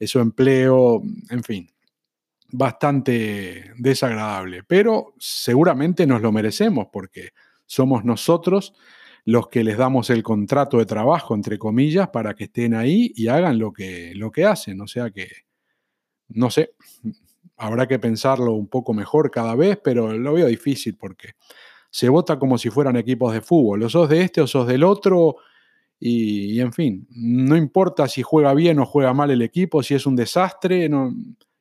su 0.00 0.20
empleo, 0.20 1.02
en 1.28 1.42
fin, 1.42 1.68
bastante 2.52 3.72
desagradable. 3.76 4.62
Pero 4.62 5.12
seguramente 5.18 6.06
nos 6.06 6.22
lo 6.22 6.30
merecemos 6.30 6.86
porque 6.92 7.30
somos 7.66 8.04
nosotros 8.04 8.74
los 9.24 9.48
que 9.48 9.64
les 9.64 9.76
damos 9.76 10.08
el 10.10 10.22
contrato 10.22 10.78
de 10.78 10.86
trabajo, 10.86 11.34
entre 11.34 11.58
comillas, 11.58 12.08
para 12.10 12.34
que 12.34 12.44
estén 12.44 12.74
ahí 12.74 13.12
y 13.16 13.26
hagan 13.26 13.58
lo 13.58 13.72
que, 13.72 14.12
lo 14.14 14.30
que 14.30 14.44
hacen. 14.44 14.80
O 14.80 14.86
sea 14.86 15.10
que, 15.10 15.28
no 16.28 16.48
sé, 16.48 16.70
habrá 17.56 17.88
que 17.88 17.98
pensarlo 17.98 18.52
un 18.52 18.68
poco 18.68 18.94
mejor 18.94 19.32
cada 19.32 19.56
vez, 19.56 19.80
pero 19.82 20.16
lo 20.16 20.32
veo 20.34 20.46
difícil 20.46 20.96
porque 20.96 21.32
se 21.90 22.08
vota 22.08 22.38
como 22.38 22.58
si 22.58 22.70
fueran 22.70 22.96
equipos 22.96 23.32
de 23.32 23.40
fútbol. 23.40 23.82
O 23.82 23.88
sos 23.88 24.08
de 24.08 24.22
este 24.22 24.40
o 24.40 24.46
sos 24.46 24.66
del 24.66 24.84
otro. 24.84 25.36
Y, 26.00 26.60
en 26.60 26.72
fin, 26.72 27.06
no 27.10 27.56
importa 27.56 28.06
si 28.06 28.22
juega 28.22 28.54
bien 28.54 28.78
o 28.78 28.86
juega 28.86 29.12
mal 29.12 29.30
el 29.30 29.42
equipo, 29.42 29.82
si 29.82 29.94
es 29.94 30.06
un 30.06 30.14
desastre, 30.14 30.88
no, 30.88 31.12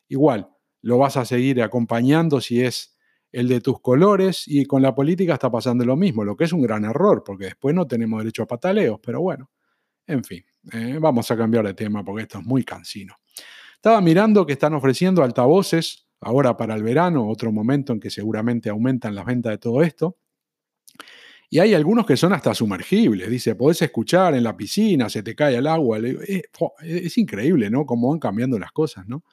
igual, 0.09 0.49
lo 0.83 0.99
vas 0.99 1.17
a 1.17 1.25
seguir 1.25 1.61
acompañando 1.63 2.39
si 2.39 2.61
es 2.61 2.95
el 3.31 3.47
de 3.47 3.61
tus 3.61 3.81
colores 3.81 4.43
y 4.47 4.65
con 4.65 4.81
la 4.81 4.93
política 4.93 5.33
está 5.33 5.49
pasando 5.49 5.83
lo 5.85 5.95
mismo, 5.95 6.23
lo 6.23 6.37
que 6.37 6.43
es 6.43 6.53
un 6.53 6.61
gran 6.61 6.85
error, 6.85 7.23
porque 7.25 7.45
después 7.45 7.73
no 7.73 7.87
tenemos 7.87 8.19
derecho 8.19 8.43
a 8.43 8.47
pataleos, 8.47 8.99
pero 9.01 9.21
bueno, 9.21 9.49
en 10.05 10.23
fin, 10.23 10.45
eh, 10.71 10.97
vamos 11.01 11.29
a 11.31 11.37
cambiar 11.37 11.65
de 11.65 11.73
tema 11.73 12.03
porque 12.03 12.23
esto 12.23 12.39
es 12.39 12.45
muy 12.45 12.63
cansino. 12.63 13.15
Estaba 13.73 14.01
mirando 14.01 14.45
que 14.45 14.53
están 14.53 14.73
ofreciendo 14.73 15.23
altavoces 15.23 16.06
ahora 16.21 16.57
para 16.57 16.75
el 16.75 16.83
verano, 16.83 17.27
otro 17.27 17.51
momento 17.51 17.93
en 17.93 17.99
que 17.99 18.09
seguramente 18.09 18.69
aumentan 18.69 19.15
las 19.15 19.25
ventas 19.25 19.51
de 19.51 19.57
todo 19.57 19.81
esto. 19.81 20.17
Y 21.49 21.59
hay 21.59 21.73
algunos 21.73 22.05
que 22.05 22.17
son 22.17 22.33
hasta 22.33 22.53
sumergibles. 22.53 23.29
Dice, 23.29 23.55
podés 23.55 23.81
escuchar 23.81 24.35
en 24.35 24.43
la 24.43 24.57
piscina, 24.57 25.09
se 25.09 25.23
te 25.23 25.35
cae 25.35 25.55
el 25.55 25.67
agua. 25.67 25.99
Es, 25.99 26.41
es 26.81 27.17
increíble, 27.17 27.69
¿no? 27.69 27.85
Cómo 27.85 28.09
van 28.09 28.19
cambiando 28.19 28.59
las 28.59 28.71
cosas, 28.71 29.07
¿no? 29.07 29.23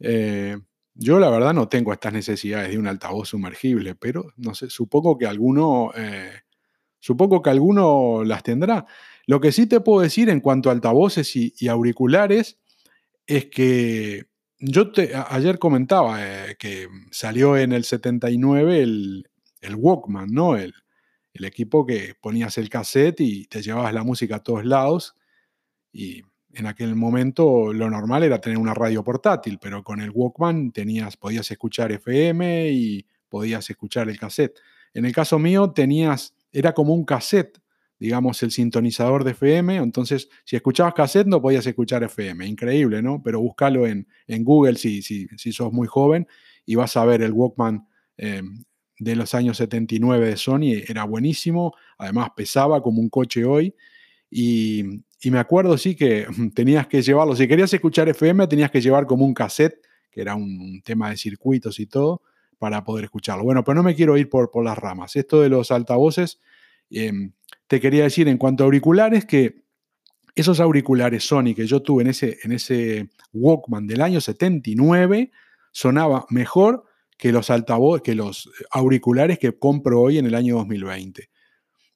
Eh, 0.00 0.56
yo 0.94 1.18
la 1.18 1.28
verdad 1.30 1.54
no 1.54 1.68
tengo 1.68 1.92
estas 1.92 2.12
necesidades 2.12 2.70
de 2.70 2.78
un 2.78 2.86
altavoz 2.86 3.28
sumergible, 3.28 3.94
pero 3.94 4.32
no 4.36 4.54
sé, 4.54 4.70
supongo 4.70 5.18
que 5.18 5.26
alguno, 5.26 5.90
eh, 5.96 6.30
supongo 7.00 7.42
que 7.42 7.50
alguno 7.50 8.22
las 8.24 8.42
tendrá. 8.42 8.86
Lo 9.26 9.40
que 9.40 9.50
sí 9.50 9.66
te 9.66 9.80
puedo 9.80 10.02
decir 10.02 10.28
en 10.28 10.40
cuanto 10.40 10.68
a 10.68 10.72
altavoces 10.72 11.34
y, 11.34 11.68
auriculares 11.68 12.58
es 13.26 13.46
que 13.46 14.26
yo 14.66 14.90
ayer 15.28 15.58
comentaba 15.58 16.16
eh, 16.20 16.56
que 16.58 16.88
salió 17.10 17.56
en 17.56 17.72
el 17.72 17.84
79 17.84 18.82
el, 18.82 19.30
el 19.60 19.74
Walkman, 19.74 20.30
¿no? 20.30 20.56
El, 20.56 20.74
el 21.34 21.44
equipo 21.44 21.84
que 21.84 22.14
ponías 22.20 22.56
el 22.58 22.68
cassette 22.68 23.20
y 23.20 23.46
te 23.46 23.60
llevabas 23.60 23.92
la 23.92 24.04
música 24.04 24.36
a 24.36 24.42
todos 24.42 24.64
lados 24.64 25.16
y 25.92 26.22
en 26.54 26.66
aquel 26.66 26.94
momento 26.94 27.72
lo 27.72 27.90
normal 27.90 28.22
era 28.22 28.40
tener 28.40 28.58
una 28.58 28.74
radio 28.74 29.02
portátil, 29.02 29.58
pero 29.60 29.82
con 29.82 30.00
el 30.00 30.10
Walkman 30.10 30.70
tenías, 30.70 31.16
podías 31.16 31.50
escuchar 31.50 31.90
FM 31.92 32.70
y 32.70 33.06
podías 33.28 33.68
escuchar 33.68 34.08
el 34.08 34.18
cassette. 34.18 34.60
En 34.92 35.04
el 35.04 35.12
caso 35.12 35.38
mío 35.40 35.72
tenías, 35.72 36.34
era 36.52 36.72
como 36.72 36.94
un 36.94 37.04
cassette, 37.04 37.58
digamos, 37.98 38.42
el 38.42 38.50
sintonizador 38.50 39.24
de 39.24 39.32
FM, 39.32 39.76
entonces 39.76 40.28
si 40.44 40.56
escuchabas 40.56 40.94
cassette 40.94 41.26
no 41.26 41.40
podías 41.40 41.66
escuchar 41.66 42.02
FM, 42.02 42.46
increíble, 42.46 43.02
¿no? 43.02 43.22
Pero 43.22 43.40
búscalo 43.40 43.86
en, 43.86 44.08
en 44.26 44.44
Google 44.44 44.76
si, 44.76 45.02
si, 45.02 45.26
si, 45.36 45.52
sos 45.52 45.72
muy 45.72 45.86
joven 45.86 46.26
y 46.66 46.74
vas 46.74 46.96
a 46.96 47.04
ver 47.04 47.22
el 47.22 47.32
Walkman 47.32 47.86
eh, 48.16 48.42
de 48.98 49.16
los 49.16 49.34
años 49.34 49.56
79 49.58 50.28
de 50.28 50.36
Sony, 50.36 50.82
era 50.88 51.04
buenísimo, 51.04 51.74
además 51.98 52.30
pesaba 52.36 52.82
como 52.82 53.00
un 53.00 53.08
coche 53.08 53.44
hoy 53.44 53.74
y, 54.30 55.04
y 55.24 55.30
me 55.30 55.38
acuerdo, 55.38 55.78
sí, 55.78 55.94
que 55.96 56.26
tenías 56.54 56.86
que 56.86 57.00
llevarlo. 57.02 57.34
Si 57.34 57.48
querías 57.48 57.72
escuchar 57.72 58.08
FM, 58.08 58.46
tenías 58.46 58.70
que 58.70 58.80
llevar 58.80 59.06
como 59.06 59.24
un 59.24 59.32
cassette, 59.32 59.80
que 60.10 60.20
era 60.20 60.34
un, 60.34 60.82
tema 60.84 61.10
de 61.10 61.16
circuitos 61.16 61.80
y 61.80 61.86
todo, 61.86 62.22
para 62.58 62.84
poder 62.84 63.04
escucharlo. 63.04 63.44
Bueno, 63.44 63.64
pero 63.64 63.76
no 63.76 63.82
me 63.82 63.94
quiero 63.94 64.16
ir 64.16 64.28
por, 64.28 64.50
por 64.50 64.64
las 64.64 64.76
ramas. 64.76 65.16
Esto 65.16 65.40
de 65.40 65.48
los 65.48 65.70
altavoces, 65.70 66.40
em, 66.90 67.32
te 67.66 67.80
quería 67.80 68.04
decir 68.04 68.28
en 68.28 68.38
cuanto 68.38 68.64
a 68.64 68.66
auriculares, 68.66 69.24
que 69.24 69.64
esos 70.34 70.60
auriculares 70.60 71.24
Sony 71.24 71.54
que 71.54 71.66
yo 71.66 71.82
tuve 71.82 72.02
en 72.02 72.08
ese, 72.10 72.38
en 72.42 72.52
ese 72.52 73.10
Walkman 73.32 73.86
del 73.86 74.00
año 74.00 74.20
79 74.20 75.30
sonaba 75.70 76.26
mejor 76.30 76.84
que 77.16 77.30
los 77.30 77.50
que 78.02 78.14
los 78.14 78.50
auriculares 78.70 79.38
que 79.38 79.56
compro 79.58 80.00
hoy 80.00 80.18
en 80.18 80.26
el 80.26 80.34
año 80.34 80.56
2020 80.56 81.30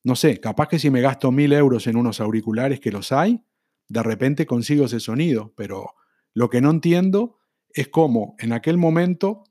no 0.08 0.16
sé, 0.16 0.40
capaz 0.40 0.68
que 0.68 0.78
si 0.78 0.90
me 0.90 1.00
gasto 1.00 1.30
mil 1.32 1.52
euros 1.52 1.86
en 1.86 1.96
unos 1.96 2.20
auriculares 2.20 2.80
que 2.80 2.90
los 2.90 3.12
hay, 3.12 3.42
de 3.88 4.02
repente 4.02 4.46
consigo 4.46 4.86
ese 4.86 5.00
sonido, 5.00 5.52
pero 5.56 5.94
lo 6.34 6.48
que 6.48 6.60
no 6.60 6.70
entiendo 6.70 7.36
es 7.70 7.88
cómo 7.88 8.34
en 8.38 8.52
aquel 8.52 8.78
momento, 8.78 9.44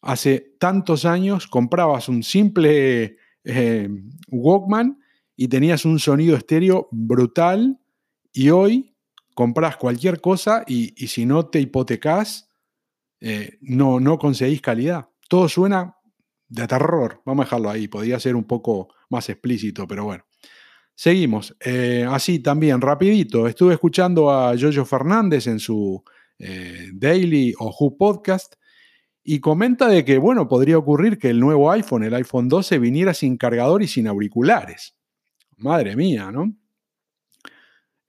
hace 0.00 0.54
tantos 0.60 1.04
años, 1.04 1.46
comprabas 1.46 2.08
un 2.08 2.22
simple 2.22 3.16
eh, 3.44 3.88
Walkman 4.28 5.00
y 5.40 5.46
tenías 5.46 5.84
un 5.84 6.00
sonido 6.00 6.36
estéreo 6.36 6.88
brutal 6.90 7.78
y 8.32 8.50
hoy 8.50 8.96
compras 9.34 9.76
cualquier 9.76 10.20
cosa 10.20 10.64
y, 10.66 10.88
si 11.06 11.26
no 11.26 11.46
te 11.46 11.60
hipotecas, 11.60 12.50
eh, 13.20 13.56
no, 13.60 14.00
no 14.00 14.18
conseguís 14.18 14.60
calidad. 14.60 15.10
Todo 15.28 15.48
suena 15.48 15.94
de 16.48 16.66
terror. 16.66 17.22
Vamos 17.24 17.44
a 17.44 17.46
dejarlo 17.46 17.70
ahí. 17.70 17.86
Podría 17.86 18.18
ser 18.18 18.34
un 18.34 18.48
poco 18.48 18.88
más 19.10 19.28
explícito, 19.28 19.86
pero 19.86 20.06
bueno. 20.06 20.24
Seguimos. 20.96 21.56
Eh, 21.64 22.04
así 22.10 22.40
también, 22.40 22.80
rapidito. 22.80 23.46
Estuve 23.46 23.74
escuchando 23.74 24.32
a 24.32 24.56
Jojo 24.58 24.84
Fernández 24.84 25.46
en 25.46 25.60
su 25.60 26.02
eh, 26.40 26.88
Daily 26.92 27.54
o 27.60 27.72
Who 27.78 27.96
Podcast 27.96 28.56
y 29.22 29.38
comenta 29.38 29.86
de 29.86 30.04
que, 30.04 30.18
bueno, 30.18 30.48
podría 30.48 30.78
ocurrir 30.78 31.16
que 31.16 31.30
el 31.30 31.38
nuevo 31.38 31.70
iPhone, 31.70 32.02
el 32.02 32.14
iPhone 32.14 32.48
12, 32.48 32.80
viniera 32.80 33.14
sin 33.14 33.36
cargador 33.36 33.84
y 33.84 33.86
sin 33.86 34.08
auriculares. 34.08 34.97
Madre 35.58 35.96
mía, 35.96 36.30
¿no? 36.30 36.54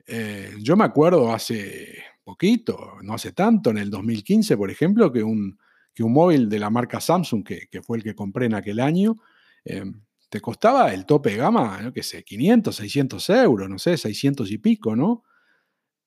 Eh, 0.06 0.56
yo 0.60 0.75
me 0.75 0.86
acuerdo 0.86 1.32
hace 1.32 2.03
poquito, 2.24 2.98
no 3.03 3.13
hace 3.13 3.32
tanto, 3.32 3.70
en 3.70 3.77
el 3.77 3.89
2015, 3.89 4.58
por 4.58 4.72
ejemplo, 4.72 5.12
que 5.12 5.22
un, 5.24 5.60
que 5.94 6.03
un 6.03 6.13
móvil 6.13 6.50
de 6.50 6.60
la 6.60 6.70
marca 6.70 7.00
Samsung, 7.00 7.44
que, 7.44 7.82
fue 7.84 7.98
el 7.98 8.03
que 8.03 8.15
compré 8.15 8.48
en 8.48 8.56
aquel 8.56 8.79
año, 8.79 9.18
eh, 9.65 9.84
te 10.29 10.41
costaba 10.41 10.94
el 10.94 11.06
tope 11.06 11.32
de 11.32 11.38
gama, 11.38 11.82
no 11.82 11.94
qué 11.94 12.03
sé, 12.03 12.24
500, 12.24 12.75
600 12.75 13.29
euros, 13.32 13.70
no 13.70 13.79
sé, 13.79 13.98
600 13.98 14.51
y 14.51 14.58
pico, 14.60 14.96
¿no? 14.96 15.24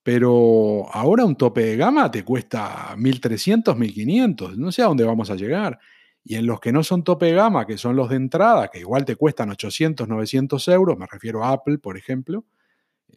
Pero 0.02 0.88
ahora 0.92 1.25
un 1.25 1.37
tope 1.37 1.62
de 1.62 1.76
gama 1.76 2.11
te 2.11 2.25
cuesta 2.25 2.96
1.300, 2.96 3.76
1.500, 3.76 4.56
no 4.56 4.72
sé 4.72 4.82
a 4.82 4.87
dónde 4.87 5.04
vamos 5.04 5.30
a 5.30 5.37
llegar. 5.37 5.78
Y 6.24 6.36
en 6.36 6.46
los 6.46 6.60
que 6.60 6.72
no 6.72 6.84
son 6.84 7.02
tope 7.02 7.32
gama, 7.32 7.66
que 7.66 7.78
son 7.78 7.96
los 7.96 8.10
de 8.10 8.16
entrada, 8.16 8.68
que 8.68 8.78
igual 8.80 9.04
te 9.04 9.16
cuestan 9.16 9.50
800, 9.50 10.08
900 10.08 10.68
euros, 10.68 10.98
me 10.98 11.06
refiero 11.06 11.44
a 11.44 11.52
Apple, 11.52 11.78
por 11.78 11.96
ejemplo, 11.96 12.44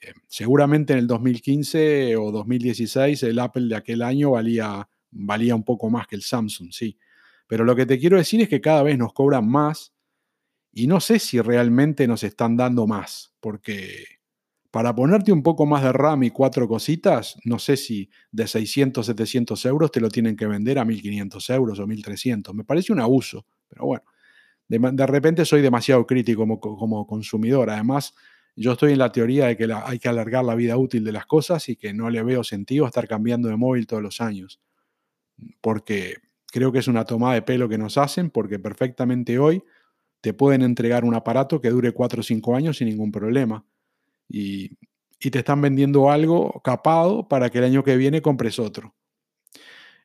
eh, 0.02 0.14
seguramente 0.28 0.94
en 0.94 1.00
el 1.00 1.08
2015 1.08 2.16
o 2.18 2.32
2016 2.32 3.24
el 3.24 3.40
Apple 3.40 3.68
de 3.68 3.76
aquel 3.76 4.02
año 4.02 4.32
valía, 4.32 4.88
valía 5.12 5.56
un 5.56 5.64
poco 5.64 5.90
más 5.90 6.08
que 6.08 6.16
el 6.16 6.24
Samsung, 6.24 6.72
sí. 6.72 6.98
Pero 7.48 7.64
lo 7.64 7.76
que 7.76 7.86
te 7.86 8.00
quiero 8.00 8.18
decir 8.18 8.42
es 8.42 8.50
que 8.50 8.62
cada 8.62 8.84
vez 8.84 8.98
nos 8.98 9.14
cobran 9.14 9.48
más 9.48 9.94
y 10.74 10.88
no 10.88 11.00
sé 11.00 11.20
si 11.20 11.40
realmente 11.42 12.08
nos 12.08 12.24
están 12.24 12.58
dando 12.58 12.88
más, 12.88 13.34
porque 13.40 14.15
para 14.76 14.94
ponerte 14.94 15.32
un 15.32 15.42
poco 15.42 15.66
más 15.66 15.84
de 15.84 15.94
RAM 15.94 16.24
y 16.24 16.32
cuatro 16.32 16.68
cositas, 16.68 17.38
no 17.46 17.60
sé 17.60 17.78
si 17.78 18.10
de 18.30 18.46
600, 18.46 19.06
700 19.06 19.66
euros 19.68 19.90
te 19.90 20.02
lo 20.02 20.10
tienen 20.10 20.36
que 20.36 20.48
vender 20.48 20.80
a 20.80 20.84
1500 20.84 21.50
euros 21.52 21.80
o 21.80 21.88
1300. 21.88 22.54
Me 22.54 22.66
parece 22.66 22.92
un 22.92 23.00
abuso, 23.00 23.46
pero 23.70 23.86
bueno, 23.86 24.04
de, 24.68 25.08
repente 25.08 25.46
soy 25.46 25.62
demasiado 25.62 26.06
crítico 26.06 26.46
como, 26.60 27.08
consumidor. 27.08 27.70
Además, 27.70 28.16
yo 28.58 28.74
estoy 28.74 28.92
en 28.92 28.98
la 28.98 29.14
teoría 29.14 29.46
de 29.46 29.56
que 29.56 29.74
hay 29.74 29.98
que 29.98 30.10
alargar 30.10 30.44
la 30.44 30.56
vida 30.56 30.76
útil 30.76 31.06
de 31.06 31.14
las 31.14 31.26
cosas 31.26 31.70
y 31.70 31.78
que 31.78 31.94
no 31.94 32.10
le 32.10 32.22
veo 32.22 32.44
sentido 32.44 32.86
estar 32.86 33.08
cambiando 33.08 33.48
de 33.48 33.56
móvil 33.56 33.88
todos 33.88 34.04
los 34.04 34.20
años. 34.20 34.60
Porque 35.62 36.16
creo 36.52 36.74
que 36.74 36.80
es 36.80 36.90
una 36.90 37.06
tomada 37.06 37.36
de 37.36 37.44
pelo 37.44 37.70
que 37.70 37.78
nos 37.78 37.98
hacen, 37.98 38.30
porque 38.30 38.60
perfectamente 38.60 39.40
hoy 39.40 39.64
te 40.20 40.34
pueden 40.34 40.64
entregar 40.64 41.06
un 41.06 41.16
aparato 41.16 41.62
que 41.62 41.70
dure 41.70 41.94
4 41.94 42.20
o 42.20 42.24
5 42.24 42.56
años 42.58 42.80
sin 42.80 42.90
ningún 42.90 43.14
problema 43.14 43.64
y, 44.30 44.78
te 45.32 45.40
están 45.40 45.60
vendiendo 45.60 46.12
algo 46.12 46.62
capado 46.64 47.28
para 47.28 47.50
que 47.50 47.58
el 47.58 47.64
año 47.64 47.84
que 47.84 47.98
viene 47.98 48.22
compres 48.22 48.60
otro. 48.60 48.94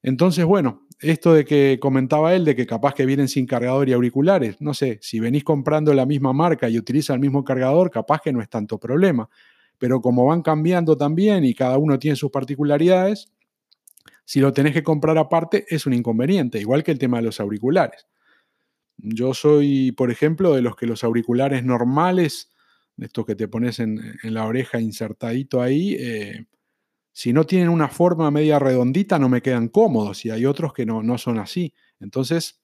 Entonces, 0.03 0.47
bueno, 0.47 0.87
esto 0.99 1.35
de 1.35 1.45
que 1.45 1.79
comentaba 1.79 2.35
él, 2.35 2.47
de 2.47 2.57
que 2.57 2.67
capaz 2.67 2.95
que 2.95 3.05
vienen 3.05 3.29
sin 3.29 3.45
cargador 3.45 3.87
y 3.89 3.93
auriculares, 3.93 4.63
no 4.63 4.73
sé, 4.73 4.99
si 5.03 5.21
venís 5.21 5.45
comprando 5.45 5.93
la 5.93 6.07
misma 6.07 6.33
marca 6.33 6.71
y 6.71 6.79
utiliza 6.79 7.13
el 7.13 7.21
mismo 7.21 7.45
cargador, 7.45 7.91
capaz 7.91 8.23
que 8.23 8.33
no 8.33 8.41
es 8.41 8.49
tanto 8.49 8.79
problema. 8.79 9.29
Pero 9.77 10.01
como 10.01 10.25
van 10.25 10.41
cambiando 10.41 10.97
también 10.97 11.45
y 11.45 11.53
cada 11.55 11.77
uno 11.77 11.99
tiene 11.99 12.17
sus 12.17 12.31
particularidades, 12.31 13.31
si 14.25 14.41
lo 14.41 14.53
tenés 14.53 14.73
que 14.73 14.83
comprar 14.83 15.19
aparte 15.19 15.67
es 15.69 15.87
un 15.87 15.93
inconveniente, 15.93 16.61
igual 16.61 16.83
que 16.83 16.93
el 16.93 16.99
tema 16.99 17.19
de 17.19 17.25
los 17.25 17.41
auriculares. 17.41 18.07
Yo 18.97 19.35
soy, 19.35 19.93
por 19.93 20.11
ejemplo, 20.11 20.55
de 20.55 20.63
los 20.63 20.77
que 20.77 20.87
los 20.87 21.05
auriculares 21.05 21.65
normales 21.65 22.51
estos 23.01 23.27
que 23.27 23.35
te 23.35 23.49
pones 23.49 23.81
en, 23.81 24.01
la 24.23 24.45
oreja 24.47 24.81
insertadito 24.81 25.63
ahí, 25.63 25.97
eh, 25.99 26.47
si 27.13 27.33
no 27.33 27.45
tienen 27.45 27.69
una 27.69 27.89
forma 27.89 28.31
media 28.31 28.59
redondita 28.59 29.19
no 29.19 29.29
me 29.29 29.43
quedan 29.43 29.69
cómodos 29.69 30.25
y 30.25 30.31
hay 30.31 30.47
otros 30.47 30.73
que 30.73 30.87
no, 30.87 31.03
no 31.03 31.19
son 31.19 31.39
así. 31.39 31.75
Entonces, 31.99 32.61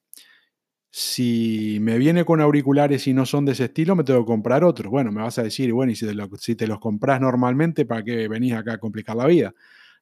si 0.91 1.79
me 1.83 1.99
viene 1.99 2.25
con 2.25 2.41
auriculares 2.41 3.07
y 3.07 3.13
no 3.13 3.27
son 3.27 3.45
de 3.45 3.53
ese 3.53 3.65
estilo, 3.65 3.95
me 3.95 4.05
tengo 4.05 4.21
que 4.21 4.27
comprar 4.27 4.65
otros. 4.65 4.91
Bueno, 4.91 5.13
me 5.13 5.21
vas 5.21 5.39
a 5.39 5.43
decir, 5.43 5.73
bueno, 5.73 5.93
y 5.93 5.97
si 5.97 6.55
te, 6.57 6.67
los 6.67 6.81
compras 6.81 7.21
normalmente, 7.21 7.85
¿para 7.85 8.03
qué 8.03 8.29
venís 8.29 8.55
acá 8.55 8.75
a 8.75 8.79
complicar 8.79 9.17
la 9.17 9.27
vida? 9.27 9.55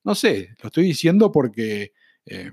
No 0.05 0.15
sé, 0.15 0.51
lo 0.63 0.69
estoy 0.69 0.85
diciendo 0.85 1.33
porque 1.33 1.93
eh, 2.27 2.53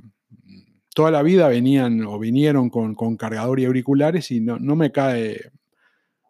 toda 0.95 1.11
la 1.11 1.21
vida 1.21 1.47
venían 1.49 2.03
o 2.03 2.17
vinieron 2.17 2.69
con, 2.69 2.95
con 2.95 3.15
cargador 3.17 3.59
y 3.59 3.65
auriculares 3.65 4.31
y 4.31 4.41
no, 4.41 4.57
no 4.57 4.75
me 4.75 4.91
cae 4.91 5.51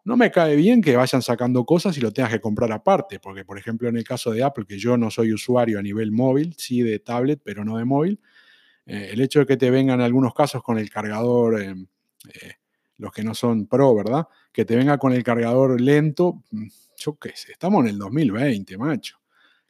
no 0.04 0.16
me 0.16 0.30
cae 0.30 0.56
bien 0.56 0.82
que 0.82 0.96
vayan 0.96 1.22
sacando 1.22 1.64
cosas 1.64 1.96
y 1.96 2.00
lo 2.00 2.12
tengas 2.12 2.32
que 2.32 2.40
comprar 2.40 2.72
aparte, 2.72 3.20
porque 3.20 3.44
por 3.44 3.58
ejemplo 3.58 3.88
en 3.88 3.96
el 3.96 4.04
caso 4.04 4.32
de 4.32 4.42
Apple, 4.42 4.64
que 4.66 4.78
yo 4.78 4.96
no 4.96 5.10
soy 5.10 5.32
usuario 5.32 5.78
a 5.78 5.82
nivel 5.82 6.10
móvil, 6.10 6.54
sí 6.58 6.82
de 6.82 6.98
tablet, 6.98 7.40
pero 7.44 7.64
no 7.64 7.76
de 7.78 7.84
móvil, 7.84 8.20
eh, 8.86 9.10
el 9.12 9.20
hecho 9.20 9.40
de 9.40 9.46
que 9.46 9.56
te 9.56 9.70
vengan 9.70 10.00
en 10.00 10.06
algunos 10.06 10.34
casos 10.34 10.62
con 10.62 10.78
el 10.78 10.90
cargador, 10.90 11.60
eh, 11.60 11.74
eh, 12.34 12.52
los 12.98 13.12
que 13.12 13.22
no 13.22 13.34
son 13.34 13.66
pro, 13.66 13.94
¿verdad? 13.94 14.26
Que 14.52 14.64
te 14.64 14.76
venga 14.76 14.98
con 14.98 15.12
el 15.12 15.22
cargador 15.22 15.80
lento, 15.80 16.42
mm, 16.50 16.66
yo 16.98 17.16
qué 17.18 17.32
sé, 17.36 17.52
estamos 17.52 17.84
en 17.84 17.90
el 17.90 17.98
2020, 17.98 18.76
macho. 18.78 19.18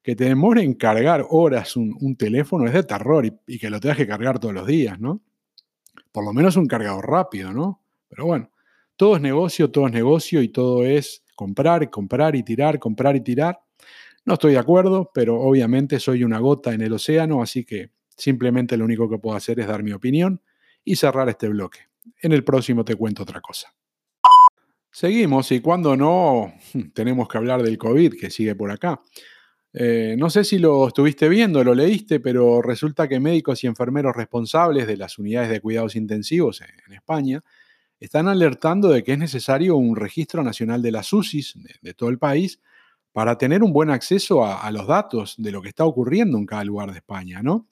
Que 0.02 0.16
te 0.16 0.24
demore 0.24 0.62
en 0.62 0.74
cargar 0.74 1.24
horas 1.30 1.76
un, 1.76 2.16
teléfono 2.16 2.66
es 2.66 2.72
de 2.72 2.82
terror 2.82 3.24
y, 3.24 3.32
y 3.46 3.58
que 3.58 3.70
lo 3.70 3.78
tengas 3.80 3.98
que 3.98 4.06
cargar 4.06 4.38
todos 4.40 4.54
los 4.54 4.66
días, 4.66 4.98
¿no? 4.98 5.20
Por 6.10 6.24
lo 6.24 6.32
menos 6.32 6.56
un 6.56 6.66
cargador 6.66 7.08
rápido, 7.08 7.52
¿no? 7.52 7.80
Pero 8.08 8.26
bueno. 8.26 8.51
Todo 9.02 9.16
es 9.16 9.20
negocio, 9.20 9.68
todo 9.68 9.88
es 9.88 9.92
negocio 9.92 10.42
y 10.42 10.48
todo 10.50 10.84
es 10.84 11.24
comprar, 11.34 11.90
comprar 11.90 12.36
y 12.36 12.44
tirar, 12.44 12.78
comprar 12.78 13.16
y 13.16 13.20
tirar. 13.20 13.58
No 14.24 14.34
estoy 14.34 14.52
de 14.52 14.60
acuerdo, 14.60 15.10
pero 15.12 15.40
obviamente 15.40 15.98
soy 15.98 16.22
una 16.22 16.38
gota 16.38 16.72
en 16.72 16.82
el 16.82 16.92
océano, 16.92 17.42
así 17.42 17.64
que 17.64 17.90
simplemente 18.16 18.76
lo 18.76 18.84
único 18.84 19.10
que 19.10 19.18
puedo 19.18 19.36
hacer 19.36 19.58
es 19.58 19.66
dar 19.66 19.82
mi 19.82 19.90
opinión 19.90 20.40
y 20.84 20.94
cerrar 20.94 21.28
este 21.28 21.48
bloque. 21.48 21.80
En 22.20 22.30
el 22.30 22.44
próximo 22.44 22.84
te 22.84 22.94
cuento 22.94 23.24
otra 23.24 23.40
cosa. 23.40 23.74
Seguimos 24.88 25.50
y 25.50 25.58
cuando 25.58 25.96
no, 25.96 26.54
tenemos 26.94 27.26
que 27.26 27.38
hablar 27.38 27.64
del 27.64 27.78
COVID 27.78 28.14
que 28.20 28.30
sigue 28.30 28.54
por 28.54 28.70
acá. 28.70 29.02
Eh, 29.72 30.14
no 30.16 30.30
sé 30.30 30.44
si 30.44 30.60
lo 30.60 30.86
estuviste 30.86 31.28
viendo, 31.28 31.64
lo 31.64 31.74
leíste, 31.74 32.20
pero 32.20 32.62
resulta 32.62 33.08
que 33.08 33.18
médicos 33.18 33.64
y 33.64 33.66
enfermeros 33.66 34.14
responsables 34.14 34.86
de 34.86 34.96
las 34.96 35.18
unidades 35.18 35.50
de 35.50 35.60
cuidados 35.60 35.96
intensivos 35.96 36.60
en 36.60 36.92
España 36.92 37.42
están 38.02 38.26
alertando 38.26 38.88
de 38.88 39.04
que 39.04 39.12
es 39.12 39.18
necesario 39.18 39.76
un 39.76 39.94
registro 39.94 40.42
nacional 40.42 40.82
de 40.82 40.90
las 40.90 41.12
UCIs 41.12 41.56
de, 41.80 41.94
todo 41.94 42.10
el 42.10 42.18
país 42.18 42.60
para 43.12 43.38
tener 43.38 43.62
un 43.62 43.72
buen 43.72 43.90
acceso 43.90 44.44
a, 44.44 44.68
los 44.72 44.88
datos 44.88 45.36
de 45.38 45.52
lo 45.52 45.62
que 45.62 45.68
está 45.68 45.84
ocurriendo 45.84 46.36
en 46.36 46.44
cada 46.44 46.64
lugar 46.64 46.90
de 46.90 46.98
España, 46.98 47.42
¿no? 47.44 47.68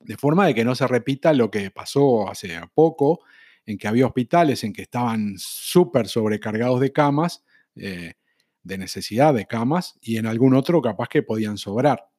De 0.00 0.18
forma 0.18 0.46
de 0.46 0.54
que 0.54 0.66
no 0.66 0.74
se 0.74 0.86
repita 0.86 1.32
lo 1.32 1.50
que 1.50 1.70
pasó 1.70 2.28
hace 2.28 2.60
poco, 2.74 3.20
en 3.64 3.78
que 3.78 3.88
había 3.88 4.04
hospitales 4.04 4.64
en 4.64 4.74
que 4.74 4.82
estaban 4.82 5.36
súper 5.38 6.08
sobrecargados 6.08 6.80
de 6.80 6.92
camas, 6.92 7.42
eh, 7.74 8.14
de 8.62 8.78
necesidad 8.78 9.32
de 9.32 9.46
camas, 9.46 9.98
y 10.02 10.18
en 10.18 10.26
algún 10.26 10.52
otro 10.54 10.82
capaz 10.82 11.08
que 11.08 11.22
podían 11.22 11.56
sobrar. 11.56 12.10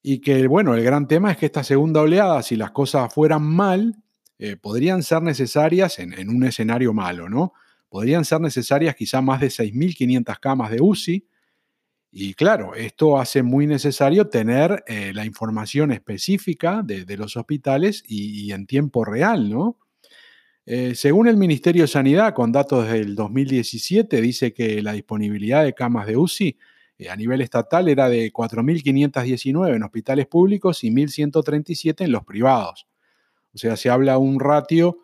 Y 0.00 0.22
que, 0.22 0.46
bueno, 0.46 0.74
el 0.74 0.82
gran 0.82 1.08
tema 1.08 1.32
es 1.32 1.36
que 1.36 1.46
esta 1.46 1.62
segunda 1.62 2.00
oleada, 2.00 2.42
si 2.42 2.56
las 2.56 2.70
cosas 2.70 3.12
fueran 3.12 3.42
mal, 3.42 4.03
eh, 4.38 4.56
podrían 4.56 5.02
ser 5.02 5.22
necesarias 5.22 5.98
en, 5.98 6.28
un 6.28 6.44
escenario 6.44 6.92
malo, 6.92 7.28
¿no? 7.28 7.52
Podrían 7.88 8.24
ser 8.24 8.40
necesarias 8.40 8.96
quizá 8.96 9.20
más 9.20 9.40
de 9.40 9.46
6.500 9.48 10.40
camas 10.40 10.70
de 10.70 10.80
UCI. 10.80 11.28
Y 12.10 12.34
claro, 12.34 12.74
esto 12.74 13.18
hace 13.18 13.42
muy 13.42 13.66
necesario 13.66 14.28
tener 14.28 14.84
eh, 14.86 15.12
la 15.14 15.24
información 15.24 15.92
específica 15.92 16.82
de, 16.84 17.16
los 17.16 17.36
hospitales 17.36 18.02
y, 18.06 18.52
en 18.52 18.66
tiempo 18.66 19.04
real, 19.04 19.50
¿no? 19.50 19.78
Eh, 20.66 20.94
según 20.94 21.28
el 21.28 21.36
Ministerio 21.36 21.82
de 21.82 21.88
Sanidad, 21.88 22.34
con 22.34 22.50
datos 22.50 22.88
del 22.88 23.14
2017, 23.14 24.20
dice 24.20 24.52
que 24.52 24.80
la 24.82 24.92
disponibilidad 24.92 25.62
de 25.62 25.74
camas 25.74 26.06
de 26.06 26.16
UCI 26.16 26.56
a 27.10 27.16
nivel 27.16 27.40
estatal 27.40 27.88
era 27.88 28.08
de 28.08 28.32
4.519 28.32 29.74
en 29.74 29.82
hospitales 29.82 30.26
públicos 30.26 30.82
y 30.84 30.90
1.137 30.90 32.04
en 32.04 32.12
los 32.12 32.24
privados. 32.24 32.86
O 33.54 33.58
sea, 33.58 33.76
se 33.76 33.90
habla 33.90 34.18
un 34.18 34.40
ratio 34.40 34.98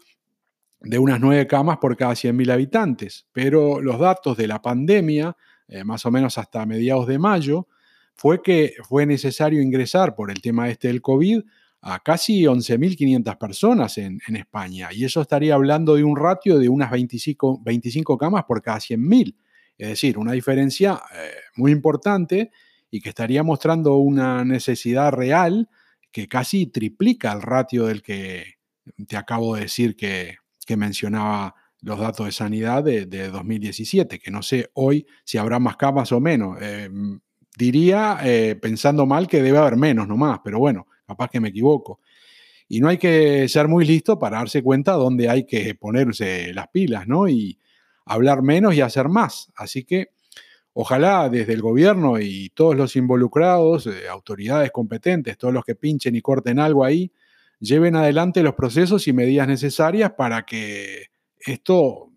de 0.80 0.98
unas 0.98 1.20
nueve 1.20 1.46
camas 1.46 1.78
por 1.78 1.96
cada 1.96 2.12
100.000 2.12 2.52
habitantes, 2.52 3.26
pero 3.32 3.80
los 3.80 3.98
datos 3.98 4.36
de 4.36 4.48
la 4.48 4.62
pandemia, 4.62 5.36
eh, 5.68 5.84
más 5.84 6.06
o 6.06 6.10
menos 6.10 6.38
hasta 6.38 6.64
mediados 6.66 7.06
de 7.06 7.18
mayo, 7.18 7.68
fue 8.14 8.42
que 8.42 8.74
fue 8.88 9.06
necesario 9.06 9.62
ingresar 9.62 10.14
por 10.14 10.30
el 10.30 10.40
tema 10.40 10.68
este 10.68 10.88
del 10.88 11.00
COVID 11.00 11.42
a 11.82 12.00
casi 12.00 12.42
11.500 12.42 13.38
personas 13.38 13.96
en, 13.98 14.20
España. 14.28 14.90
Y 14.92 15.04
eso 15.04 15.22
estaría 15.22 15.54
hablando 15.54 15.94
de 15.94 16.04
un 16.04 16.16
ratio 16.16 16.58
de 16.58 16.68
unas 16.68 16.90
25, 16.90 17.62
25 17.62 18.18
camas 18.18 18.44
por 18.44 18.60
cada 18.60 18.78
100.000. 18.78 19.34
Es 19.78 19.88
decir, 19.88 20.18
una 20.18 20.32
diferencia 20.32 21.00
eh, 21.14 21.30
muy 21.56 21.72
importante 21.72 22.50
y 22.90 23.00
que 23.00 23.08
estaría 23.08 23.42
mostrando 23.42 23.96
una 23.96 24.44
necesidad 24.44 25.12
real 25.12 25.70
que 26.12 26.28
casi 26.28 26.66
triplica 26.66 27.32
el 27.32 27.42
ratio 27.42 27.86
del 27.86 28.02
que 28.02 28.54
te 29.06 29.16
acabo 29.16 29.54
de 29.54 29.62
decir 29.62 29.96
que, 29.96 30.36
mencionaba 30.76 31.56
los 31.80 31.98
datos 31.98 32.26
de 32.26 32.30
sanidad 32.30 32.84
de, 32.84 33.04
2017, 33.04 34.20
que 34.20 34.30
no 34.30 34.40
sé 34.40 34.70
hoy 34.74 35.04
si 35.24 35.36
habrá 35.36 35.58
más 35.58 35.76
camas 35.76 36.12
o 36.12 36.20
menos. 36.20 36.58
Eh, 36.60 36.88
diría, 37.58 38.18
eh, 38.22 38.54
pensando 38.54 39.04
mal, 39.04 39.26
que 39.26 39.42
debe 39.42 39.58
haber 39.58 39.74
menos 39.74 40.06
nomás, 40.06 40.38
pero 40.44 40.60
bueno, 40.60 40.86
capaz 41.04 41.28
que 41.28 41.40
me 41.40 41.48
equivoco. 41.48 41.98
Y 42.68 42.78
no 42.78 42.88
hay 42.88 42.98
que 42.98 43.48
ser 43.48 43.66
muy 43.66 43.84
listo 43.84 44.16
para 44.16 44.38
darse 44.38 44.62
cuenta 44.62 44.92
dónde 44.92 45.28
hay 45.28 45.44
que 45.44 45.74
ponerse 45.74 46.54
las 46.54 46.68
pilas, 46.68 47.08
¿no? 47.08 47.26
Y 47.26 47.58
hablar 48.04 48.42
menos 48.42 48.76
y 48.76 48.80
hacer 48.80 49.08
más. 49.08 49.50
Así 49.56 49.82
que 49.82 50.10
ojalá 50.72 51.28
desde 51.28 51.52
el 51.52 51.62
gobierno 51.62 52.20
y 52.20 52.50
todos 52.50 52.76
los 52.76 52.96
involucrados, 52.96 53.86
eh, 53.86 54.08
autoridades 54.08 54.70
competentes, 54.70 55.36
todos 55.36 55.52
los 55.52 55.64
que 55.64 55.74
pinchen 55.74 56.14
y 56.14 56.20
corten 56.20 56.58
algo 56.58 56.84
ahí, 56.84 57.12
lleven 57.58 57.96
adelante 57.96 58.42
los 58.42 58.54
procesos 58.54 59.06
y 59.08 59.12
medidas 59.12 59.46
necesarias 59.48 60.12
para 60.16 60.44
que 60.44 61.06
esto, 61.38 62.10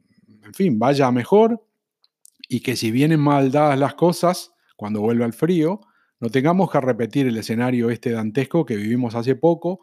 en 0.43 0.53
fin, 0.53 0.79
vaya 0.79 1.11
mejor 1.11 1.65
y 2.47 2.61
que 2.61 2.75
si 2.75 2.91
vienen 2.91 3.19
mal 3.19 3.51
dadas 3.51 3.79
las 3.79 3.95
cosas, 3.95 4.51
cuando 4.75 5.01
vuelva 5.01 5.25
el 5.25 5.33
frío, 5.33 5.81
no 6.19 6.29
tengamos 6.29 6.71
que 6.71 6.79
repetir 6.79 7.27
el 7.27 7.37
escenario 7.37 7.89
este 7.89 8.11
dantesco 8.11 8.65
que 8.65 8.75
vivimos 8.75 9.15
hace 9.15 9.35
poco 9.35 9.81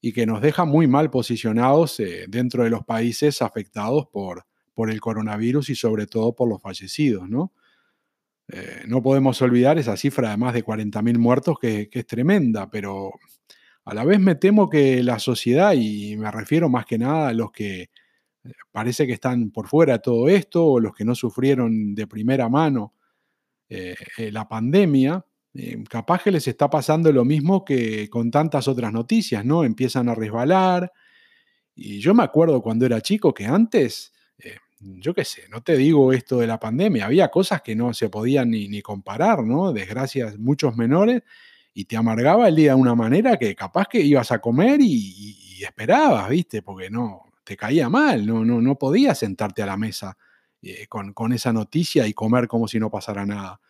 y 0.00 0.12
que 0.12 0.26
nos 0.26 0.40
deja 0.40 0.64
muy 0.64 0.86
mal 0.86 1.10
posicionados 1.10 2.00
eh, 2.00 2.26
dentro 2.28 2.64
de 2.64 2.70
los 2.70 2.84
países 2.84 3.42
afectados 3.42 4.06
por, 4.06 4.46
por 4.74 4.90
el 4.90 5.00
coronavirus 5.00 5.70
y 5.70 5.74
sobre 5.74 6.06
todo 6.06 6.34
por 6.34 6.48
los 6.48 6.62
fallecidos, 6.62 7.28
¿no? 7.28 7.52
Eh, 8.48 8.82
no 8.86 9.02
podemos 9.02 9.40
olvidar 9.42 9.78
esa 9.78 9.96
cifra 9.96 10.30
de 10.30 10.36
más 10.36 10.54
de 10.54 10.64
40.000 10.64 11.18
muertos 11.18 11.58
que, 11.60 11.88
es 11.92 12.06
tremenda, 12.06 12.70
pero 12.70 13.12
a 13.84 13.94
la 13.94 14.04
vez 14.04 14.20
me 14.20 14.34
temo 14.34 14.68
que 14.68 15.02
la 15.02 15.18
sociedad, 15.18 15.74
y 15.74 16.16
me 16.16 16.30
refiero 16.30 16.68
más 16.68 16.86
que 16.86 16.98
nada 16.98 17.28
a 17.28 17.32
los 17.32 17.52
que 17.52 17.82
eh, 17.82 18.52
parece 18.70 19.06
que 19.06 19.12
están 19.14 19.50
por 19.50 19.68
fuera 19.68 19.94
de 19.94 19.98
todo 20.00 20.28
esto, 20.28 20.64
o 20.64 20.80
los 20.80 20.94
que 20.94 21.04
no 21.04 21.14
sufrieron 21.14 21.94
de 21.94 22.06
primera 22.06 22.48
mano 22.48 22.94
la 24.16 24.48
pandemia, 24.48 25.22
eh, 25.60 25.82
capaz 25.88 26.22
que 26.22 26.30
les 26.30 26.46
está 26.46 26.70
pasando 26.70 27.10
lo 27.10 27.24
mismo 27.24 27.64
que 27.64 28.08
con 28.10 28.30
tantas 28.30 28.68
otras 28.68 28.92
noticias, 28.92 29.44
¿no? 29.44 29.64
Empiezan 29.64 30.08
a 30.08 30.14
resbalar. 30.14 30.92
Y 31.74 32.00
yo 32.00 32.14
me 32.14 32.22
acuerdo 32.22 32.62
cuando 32.62 32.86
era 32.86 33.00
chico 33.00 33.34
que 33.34 33.46
antes, 33.46 34.12
eh, 34.38 34.56
yo 34.80 35.14
qué 35.14 35.24
sé, 35.24 35.48
no 35.50 35.62
te 35.62 35.76
digo 35.76 36.12
esto 36.12 36.38
de 36.38 36.46
la 36.46 36.58
pandemia, 36.58 37.06
había 37.06 37.28
cosas 37.28 37.62
que 37.62 37.74
no 37.74 37.92
se 37.94 38.08
podían 38.08 38.50
ni, 38.50 38.80
comparar, 38.82 39.44
¿no? 39.44 39.72
Desgracias 39.72 40.38
muchos 40.38 40.76
menores 40.76 41.22
y 41.74 41.84
te 41.84 41.96
amargaba 41.96 42.48
el 42.48 42.56
día 42.56 42.74
de 42.74 42.80
una 42.80 42.94
manera 42.94 43.36
que 43.36 43.54
capaz 43.54 43.86
que 43.88 44.00
ibas 44.00 44.32
a 44.32 44.40
comer 44.40 44.80
y, 44.80 45.62
esperabas, 45.62 46.28
¿viste? 46.28 46.62
Porque 46.62 46.88
no, 46.88 47.22
te 47.44 47.56
caía 47.56 47.88
mal, 47.88 48.24
no, 48.24 48.44
no, 48.44 48.60
no 48.60 48.78
podías 48.78 49.18
sentarte 49.18 49.62
a 49.62 49.66
la 49.66 49.76
mesa 49.76 50.16
eh, 50.62 50.86
con, 50.86 51.12
con 51.12 51.32
esa 51.32 51.52
noticia 51.52 52.06
y 52.06 52.12
comer 52.12 52.46
como 52.46 52.68
si 52.68 52.78
no 52.78 52.90
pasara 52.90 53.26
nada. 53.26 53.60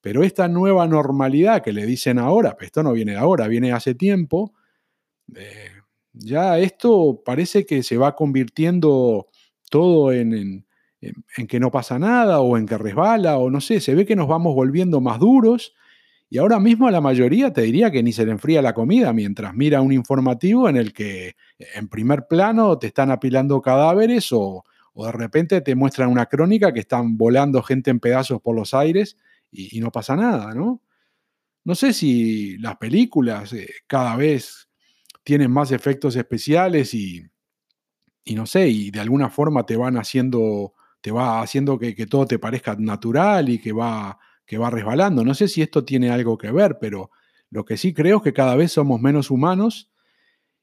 Pero 0.00 0.24
esta 0.24 0.48
nueva 0.48 0.88
normalidad 0.88 1.62
que 1.62 1.72
le 1.72 1.86
dicen 1.86 2.18
ahora, 2.18 2.56
pues 2.56 2.66
esto 2.66 2.82
no 2.82 2.92
viene 2.92 3.12
de 3.12 3.18
ahora, 3.18 3.46
viene 3.46 3.72
hace 3.72 3.94
tiempo, 3.94 4.54
eh, 5.36 5.70
ya 6.12 6.58
esto 6.58 7.22
parece 7.24 7.64
que 7.66 7.82
se 7.82 7.96
va 7.96 8.16
convirtiendo 8.16 9.28
todo 9.70 10.12
en, 10.12 10.66
que 11.48 11.60
no 11.60 11.70
pasa 11.70 11.98
nada 11.98 12.40
o 12.40 12.58
en 12.58 12.66
que 12.66 12.76
resbala 12.76 13.38
o 13.38 13.48
no 13.50 13.62
sé, 13.62 13.80
se 13.80 13.94
ve 13.94 14.04
que 14.04 14.16
nos 14.16 14.28
vamos 14.28 14.54
volviendo 14.54 15.00
más 15.00 15.18
duros 15.18 15.74
y 16.28 16.38
ahora 16.38 16.60
mismo 16.60 16.90
la 16.90 17.00
mayoría 17.00 17.52
te 17.52 17.62
diría 17.62 17.90
que 17.90 18.02
ni 18.02 18.12
se 18.12 18.26
le 18.26 18.32
enfría 18.32 18.60
la 18.60 18.74
comida 18.74 19.12
mientras 19.14 19.54
mira 19.54 19.80
un 19.80 19.92
informativo 19.92 20.68
en 20.68 20.76
el 20.76 20.92
que 20.92 21.36
en 21.74 21.88
primer 21.88 22.26
plano 22.28 22.78
te 22.78 22.88
están 22.88 23.10
apilando 23.10 23.62
cadáveres 23.62 24.30
o, 24.32 24.64
o 24.92 25.06
de 25.06 25.12
repente 25.12 25.60
te 25.60 25.74
muestran 25.74 26.10
una 26.10 26.26
crónica 26.26 26.72
que 26.72 26.80
están 26.80 27.16
volando 27.16 27.62
gente 27.62 27.90
en 27.90 28.00
pedazos 28.00 28.40
por 28.40 28.54
los 28.54 28.74
aires 28.74 29.16
y, 29.50 29.80
no 29.80 29.90
pasa 29.90 30.16
nada, 30.16 30.54
¿no? 30.54 30.82
No 31.64 31.74
sé 31.74 31.92
si 31.92 32.56
las 32.58 32.76
películas 32.76 33.52
eh, 33.52 33.68
cada 33.86 34.16
vez 34.16 34.68
tienen 35.24 35.50
más 35.50 35.72
efectos 35.72 36.16
especiales 36.16 36.94
y, 36.94 37.24
y, 38.24 38.34
no 38.34 38.46
sé, 38.46 38.68
y 38.68 38.90
de 38.90 39.00
alguna 39.00 39.30
forma 39.30 39.64
te 39.66 39.76
van 39.76 39.96
haciendo, 39.96 40.74
te 41.00 41.10
va 41.10 41.42
haciendo 41.42 41.78
que, 41.78 41.94
todo 42.06 42.26
te 42.26 42.38
parezca 42.38 42.76
natural 42.78 43.48
y 43.48 43.58
que 43.58 43.72
va, 43.72 44.18
que 44.46 44.58
va 44.58 44.70
resbalando. 44.70 45.24
No 45.24 45.34
sé 45.34 45.48
si 45.48 45.62
esto 45.62 45.84
tiene 45.84 46.10
algo 46.10 46.38
que 46.38 46.52
ver, 46.52 46.78
pero 46.80 47.10
lo 47.50 47.64
que 47.64 47.76
sí 47.76 47.92
creo 47.92 48.18
es 48.18 48.22
que 48.22 48.32
cada 48.32 48.56
vez 48.56 48.72
somos 48.72 49.00
menos 49.00 49.30
humanos 49.30 49.90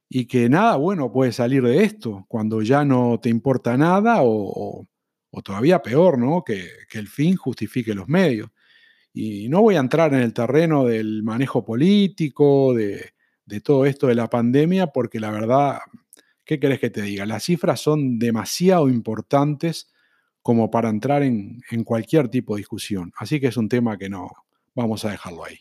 y 0.09 0.25
que 0.27 0.49
nada 0.49 0.77
bueno 0.77 1.11
puede 1.11 1.31
salir 1.33 1.63
de 1.63 1.83
esto 1.83 2.25
cuando 2.29 2.61
ya 2.61 2.85
no 2.85 3.19
te 3.21 3.29
importa 3.29 3.77
nada 3.77 4.19
o, 4.21 4.87
todavía 5.43 5.83
peor, 5.83 6.17
¿no? 6.17 6.43
Que, 6.43 6.67
que, 6.89 6.97
el 6.97 7.07
fin 7.07 7.35
justifique 7.35 7.93
los 7.93 8.07
medios. 8.07 8.49
Y 9.19 9.49
no 9.49 9.61
voy 9.61 9.75
a 9.75 9.79
entrar 9.79 10.13
en 10.13 10.21
el 10.21 10.31
terreno 10.31 10.85
del 10.85 11.23
manejo 11.23 11.65
político, 11.65 12.75
de, 12.75 13.13
todo 13.63 13.87
esto 13.87 14.05
de 14.05 14.13
la 14.13 14.29
pandemia, 14.29 14.87
porque 14.87 15.19
la 15.19 15.31
verdad, 15.31 15.79
¿qué 16.47 16.59
querés 16.59 16.79
que 16.79 16.89
te 16.89 17.01
diga? 17.01 17.25
Las 17.25 17.43
cifras 17.43 17.81
son 17.81 18.17
demasiado 18.17 18.89
importantes 18.89 19.91
como 20.41 20.71
para 20.71 20.89
entrar 20.89 21.21
en, 21.21 21.61
cualquier 21.83 22.29
tipo 22.29 22.55
de 22.55 22.59
discusión. 22.59 23.11
Así 23.17 23.39
que 23.39 23.47
es 23.47 23.57
un 23.57 23.67
tema 23.67 23.97
que 23.97 24.09
no 24.09 24.31
vamos 24.73 25.03
a 25.03 25.11
dejarlo 25.11 25.43
ahí. 25.43 25.59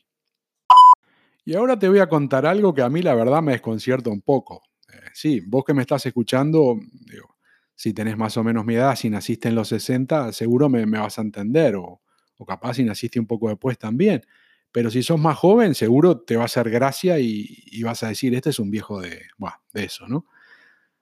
Y 1.45 1.55
ahora 1.55 1.79
te 1.79 1.89
voy 1.89 1.99
a 1.99 2.09
contar 2.09 2.47
algo 2.47 2.73
que 2.73 2.83
a 2.83 2.89
mí 2.89 3.03
la 3.03 3.15
verdad 3.15 3.43
me 3.43 3.53
desconcierta 3.53 4.11
un 4.11 4.23
poco. 4.23 4.63
Eh, 4.93 5.11
sí, 5.13 5.41
vos 5.45 5.65
que 5.65 5.75
me 5.75 5.83
estás 5.83 6.07
escuchando, 6.07 6.79
si 7.75 7.93
tenés 7.93 8.17
más 8.17 8.37
o 8.37 8.45
menos 8.45 8.65
mi 8.65 8.75
edad, 8.75 8.95
si 8.95 9.11
naciste 9.11 9.49
en 9.49 9.57
los 9.57 9.69
60, 9.69 10.33
seguro 10.33 10.69
me, 10.69 10.85
vas 10.87 11.19
a 11.19 11.23
entender. 11.23 11.75
O, 11.75 12.01
o 12.39 12.47
capaz 12.47 12.75
si 12.75 12.85
naciste 12.85 13.19
un 13.19 13.27
poco 13.27 13.49
después 13.49 13.77
también. 13.77 14.25
Pero 14.71 14.91
si 14.91 15.03
sos 15.03 15.19
más 15.19 15.37
joven, 15.37 15.75
seguro 15.75 16.21
te 16.21 16.37
va 16.37 16.43
a 16.43 16.47
hacer 16.47 16.71
gracia 16.71 17.19
y, 17.19 17.83
vas 17.83 18.05
a 18.05 18.09
decir, 18.09 18.35
este 18.35 18.51
es 18.51 18.61
un 18.61 18.71
viejo 18.71 19.01
de, 19.01 19.23
de 19.73 19.85
eso, 19.85 20.07
¿no? 20.07 20.27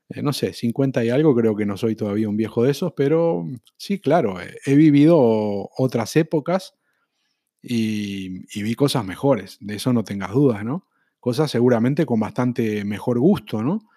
Eh, 0.09 0.23
no 0.23 0.33
sé, 0.33 0.53
50 0.53 1.05
y 1.05 1.11
algo, 1.11 1.35
creo 1.35 1.57
que 1.57 1.67
no 1.67 1.77
soy 1.77 1.97
todavía 1.97 2.29
un 2.29 2.37
viejo 2.37 2.65
de 2.65 2.71
esos, 2.71 2.93
pero 2.95 3.47
sí, 3.77 3.99
claro, 3.99 4.37
he 4.67 4.75
vivido 4.75 5.19
otras 5.77 6.17
épocas 6.17 6.75
y, 7.63 8.63
vi 8.63 8.75
cosas 8.75 9.05
mejores, 9.05 9.57
de 9.61 9.77
eso 9.77 9.93
no 9.93 10.05
tengas 10.05 10.33
dudas, 10.33 10.65
¿no? 10.65 10.87
Cosas 11.21 11.51
seguramente 11.51 12.05
con 12.05 12.21
bastante 12.21 12.85
mejor 12.85 13.19
gusto, 13.19 13.63
¿no? 13.63 13.89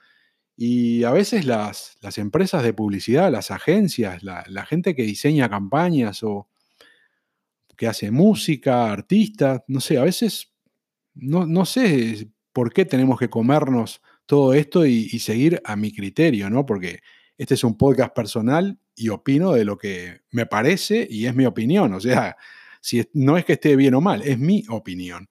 Y 0.55 1.03
a 1.03 1.11
veces 1.11 1.45
las, 1.45 1.97
las 2.01 2.17
empresas 2.17 2.63
de 2.63 2.73
publicidad, 2.73 3.31
las 3.31 3.51
agencias, 3.51 4.23
la, 4.23 4.43
la 4.47 4.65
gente 4.65 4.95
que 4.95 5.03
diseña 5.03 5.49
campañas 5.49 6.23
o, 6.23 6.47
que 7.77 7.87
hace 7.87 8.11
música, 8.11 8.91
artistas, 8.91 9.61
no 9.67 9.79
sé, 9.79 9.97
a 9.97 10.03
veces 10.03 10.51
no, 11.13 11.45
no 11.45 11.63
sé 11.63 12.29
por 12.51 12.73
qué 12.73 12.85
tenemos 12.85 13.19
que 13.19 13.29
comernos 13.29 14.01
todo 14.27 14.53
esto 14.53 14.85
y, 14.85 15.07
seguir 15.19 15.61
a 15.65 15.75
mi 15.75 15.91
criterio, 15.91 16.49
¿no? 16.49 16.65
Porque 16.65 16.99
este 17.37 17.55
es 17.55 17.63
un 17.63 17.77
podcast 17.77 18.13
personal 18.13 18.77
y 18.95 19.09
opino 19.09 19.53
de 19.53 19.65
lo 19.65 19.77
que 19.77 20.21
me 20.31 20.45
parece 20.45 21.07
y 21.09 21.25
es 21.25 21.33
mi 21.33 21.45
opinión. 21.45 21.93
O 21.93 21.99
sea, 21.99 22.37
si 22.81 23.03
no 23.13 23.37
es 23.37 23.45
que 23.45 23.53
esté 23.53 23.75
bien 23.75 23.95
o 23.95 24.01
mal, 24.01 24.21
es 24.21 24.37
mi 24.37 24.63
opinión. 24.69 25.29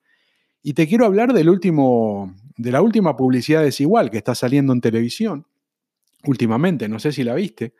Y 0.61 0.73
te 0.73 0.87
quiero 0.87 1.05
hablar 1.05 1.31
del 1.31 1.49
último, 1.49 2.35
de 2.57 2.71
la 2.71 2.81
última 2.81 3.15
publicidad 3.15 3.63
desigual 3.63 4.09
que 4.09 4.17
está 4.17 4.35
saliendo 4.35 4.73
en 4.73 4.81
televisión 4.81 5.45
últimamente, 6.25 6.89
no 6.89 6.99
sé 6.99 7.11
si 7.11 7.23
la 7.23 7.35
viste. 7.35 7.73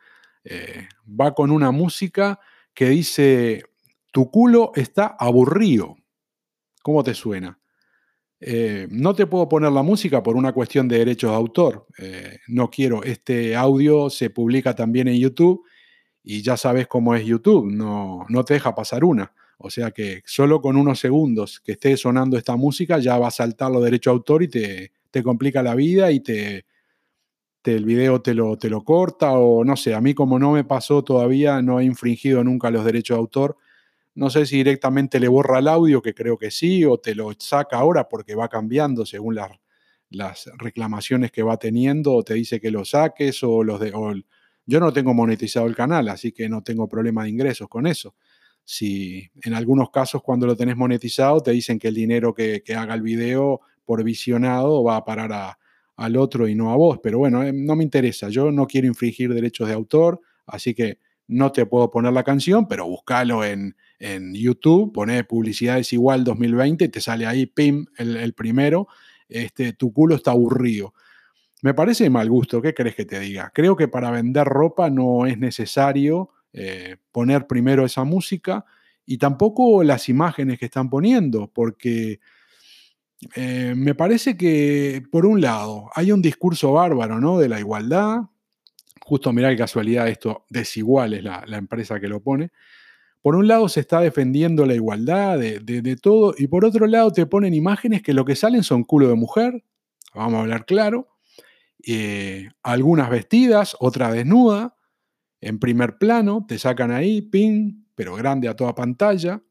Eh, 0.44 0.88
va 1.08 1.34
con 1.34 1.50
una 1.50 1.70
música 1.72 2.40
que 2.72 2.88
dice 2.88 3.64
tu 4.12 4.30
culo 4.30 4.72
está 4.74 5.16
aburrido. 5.18 5.96
¿Cómo 6.82 7.02
te 7.02 7.12
suena? 7.12 7.58
Eh, 8.40 8.86
no 8.90 9.14
te 9.14 9.26
puedo 9.26 9.48
poner 9.48 9.72
la 9.72 9.82
música 9.82 10.22
por 10.22 10.36
una 10.36 10.52
cuestión 10.52 10.88
de 10.88 10.98
derechos 10.98 11.30
de 11.30 11.36
autor. 11.36 11.86
Eh, 11.98 12.38
no 12.48 12.70
quiero. 12.70 13.02
Este 13.02 13.56
audio 13.56 14.10
se 14.10 14.30
publica 14.30 14.74
también 14.74 15.08
en 15.08 15.16
YouTube 15.18 15.64
y 16.22 16.42
ya 16.42 16.56
sabes 16.56 16.86
cómo 16.86 17.14
es 17.14 17.24
YouTube. 17.24 17.70
No, 17.72 18.26
no 18.28 18.44
te 18.44 18.54
deja 18.54 18.74
pasar 18.74 19.04
una. 19.04 19.32
O 19.58 19.70
sea 19.70 19.90
que 19.90 20.22
solo 20.24 20.60
con 20.60 20.76
unos 20.76 21.00
segundos 21.00 21.60
que 21.60 21.72
esté 21.72 21.96
sonando 21.96 22.36
esta 22.38 22.54
música 22.56 22.98
ya 22.98 23.18
va 23.18 23.28
a 23.28 23.30
saltar 23.32 23.72
los 23.72 23.82
derechos 23.84 24.12
de 24.12 24.16
autor 24.16 24.42
y 24.44 24.48
te, 24.48 24.92
te 25.10 25.22
complica 25.24 25.62
la 25.64 25.74
vida 25.74 26.12
y 26.12 26.20
te, 26.20 26.64
te, 27.62 27.74
el 27.74 27.84
video 27.84 28.22
te 28.22 28.34
lo, 28.34 28.56
te 28.56 28.70
lo 28.70 28.84
corta 28.84 29.32
o 29.32 29.64
no 29.64 29.76
sé. 29.76 29.94
A 29.94 30.00
mí 30.00 30.14
como 30.14 30.38
no 30.38 30.52
me 30.52 30.64
pasó 30.64 31.02
todavía, 31.02 31.60
no 31.62 31.80
he 31.80 31.84
infringido 31.84 32.44
nunca 32.44 32.70
los 32.70 32.84
derechos 32.84 33.16
de 33.16 33.20
autor 33.20 33.56
no 34.18 34.30
sé 34.30 34.46
si 34.46 34.56
directamente 34.56 35.20
le 35.20 35.28
borra 35.28 35.60
el 35.60 35.68
audio, 35.68 36.02
que 36.02 36.12
creo 36.12 36.36
que 36.36 36.50
sí, 36.50 36.84
o 36.84 36.98
te 36.98 37.14
lo 37.14 37.30
saca 37.38 37.76
ahora 37.76 38.08
porque 38.08 38.34
va 38.34 38.48
cambiando 38.48 39.06
según 39.06 39.36
las, 39.36 39.52
las 40.10 40.50
reclamaciones 40.58 41.30
que 41.30 41.44
va 41.44 41.56
teniendo, 41.56 42.14
o 42.14 42.24
te 42.24 42.34
dice 42.34 42.60
que 42.60 42.72
lo 42.72 42.84
saques, 42.84 43.44
o 43.44 43.62
los 43.62 43.78
de. 43.78 43.92
yo 44.66 44.80
no 44.80 44.92
tengo 44.92 45.14
monetizado 45.14 45.68
el 45.68 45.76
canal, 45.76 46.08
así 46.08 46.32
que 46.32 46.48
no 46.48 46.64
tengo 46.64 46.88
problema 46.88 47.22
de 47.22 47.30
ingresos 47.30 47.68
con 47.68 47.86
eso. 47.86 48.16
Si 48.64 49.30
en 49.44 49.54
algunos 49.54 49.90
casos, 49.90 50.20
cuando 50.20 50.48
lo 50.48 50.56
tenés 50.56 50.76
monetizado, 50.76 51.40
te 51.40 51.52
dicen 51.52 51.78
que 51.78 51.86
el 51.86 51.94
dinero 51.94 52.34
que, 52.34 52.60
haga 52.76 52.94
el 52.94 53.02
video 53.02 53.60
por 53.84 54.02
visionado 54.02 54.82
va 54.82 54.96
a 54.96 55.04
parar 55.04 55.56
al 55.94 56.16
otro 56.16 56.48
y 56.48 56.56
no 56.56 56.72
a 56.72 56.76
vos. 56.76 56.98
Pero 57.00 57.18
bueno, 57.18 57.44
eh, 57.44 57.52
no 57.54 57.76
me 57.76 57.84
interesa. 57.84 58.30
Yo 58.30 58.50
no 58.50 58.66
quiero 58.66 58.88
infringir 58.88 59.32
derechos 59.32 59.68
de 59.68 59.74
autor, 59.74 60.20
así 60.44 60.74
que 60.74 60.98
no 61.28 61.52
te 61.52 61.66
puedo 61.66 61.88
poner 61.90 62.12
la 62.12 62.24
canción, 62.24 62.66
pero 62.66 62.86
búscalo 62.88 63.44
en, 63.44 63.76
en 63.98 64.34
YouTube, 64.34 64.92
pone 64.92 65.24
publicidades 65.24 65.92
igual 65.92 66.24
2020 66.24 66.84
y 66.84 66.88
te 66.88 67.00
sale 67.00 67.26
ahí, 67.26 67.46
pim, 67.46 67.86
el, 67.96 68.32
primero, 68.34 68.88
este, 69.28 69.72
tu 69.72 69.92
culo 69.92 70.14
está 70.14 70.30
aburrido. 70.32 70.94
Me 71.62 71.74
parece 71.74 72.08
mal 72.08 72.28
gusto, 72.30 72.62
¿qué 72.62 72.72
crees 72.74 72.94
que 72.94 73.04
te 73.04 73.18
diga? 73.18 73.50
Creo 73.52 73.76
que 73.76 73.88
para 73.88 74.10
vender 74.10 74.46
ropa 74.46 74.90
no 74.90 75.26
es 75.26 75.38
necesario 75.38 76.30
eh, 76.52 76.96
poner 77.10 77.46
primero 77.46 77.84
esa 77.84 78.04
música 78.04 78.64
y 79.04 79.18
tampoco 79.18 79.82
las 79.82 80.08
imágenes 80.08 80.58
que 80.58 80.66
están 80.66 80.88
poniendo, 80.90 81.50
porque 81.52 82.20
eh, 83.34 83.74
me 83.76 83.94
parece 83.94 84.36
que, 84.36 85.02
por 85.10 85.26
un 85.26 85.40
lado, 85.40 85.90
hay 85.94 86.12
un 86.12 86.22
discurso 86.22 86.72
bárbaro, 86.72 87.20
¿no? 87.20 87.38
De 87.38 87.48
la 87.48 87.58
igualdad. 87.58 88.20
Justo 89.02 89.32
mirá 89.32 89.50
qué 89.50 89.56
casualidad 89.56 90.08
esto, 90.08 90.44
desigual 90.50 91.14
es 91.14 91.24
la, 91.24 91.44
empresa 91.52 91.98
que 91.98 92.08
lo 92.08 92.20
pone. 92.20 92.50
Por 93.22 93.36
un 93.36 93.48
lado 93.48 93.68
se 93.68 93.80
está 93.80 94.00
defendiendo 94.00 94.64
la 94.64 94.74
igualdad 94.74 95.38
de, 95.38 95.98
todo 96.00 96.34
y 96.36 96.46
por 96.46 96.64
otro 96.64 96.86
lado 96.86 97.12
te 97.12 97.26
ponen 97.26 97.54
imágenes 97.54 98.02
que 98.02 98.14
lo 98.14 98.24
que 98.24 98.36
salen 98.36 98.62
son 98.62 98.84
culo 98.84 99.08
de 99.08 99.14
mujer, 99.14 99.64
vamos 100.14 100.34
a 100.34 100.40
hablar 100.40 100.66
claro, 100.66 101.08
eh, 101.86 102.48
algunas 102.62 103.10
vestidas, 103.10 103.76
otra 103.80 104.12
desnuda, 104.12 104.76
en 105.40 105.58
primer 105.58 105.98
plano, 105.98 106.44
te 106.48 106.58
sacan 106.58 106.90
ahí, 106.90 107.22
ping, 107.22 107.84
pero 107.94 108.14
grande 108.14 108.48
a 108.48 108.56
toda 108.56 108.74
pantalla. 108.74 109.42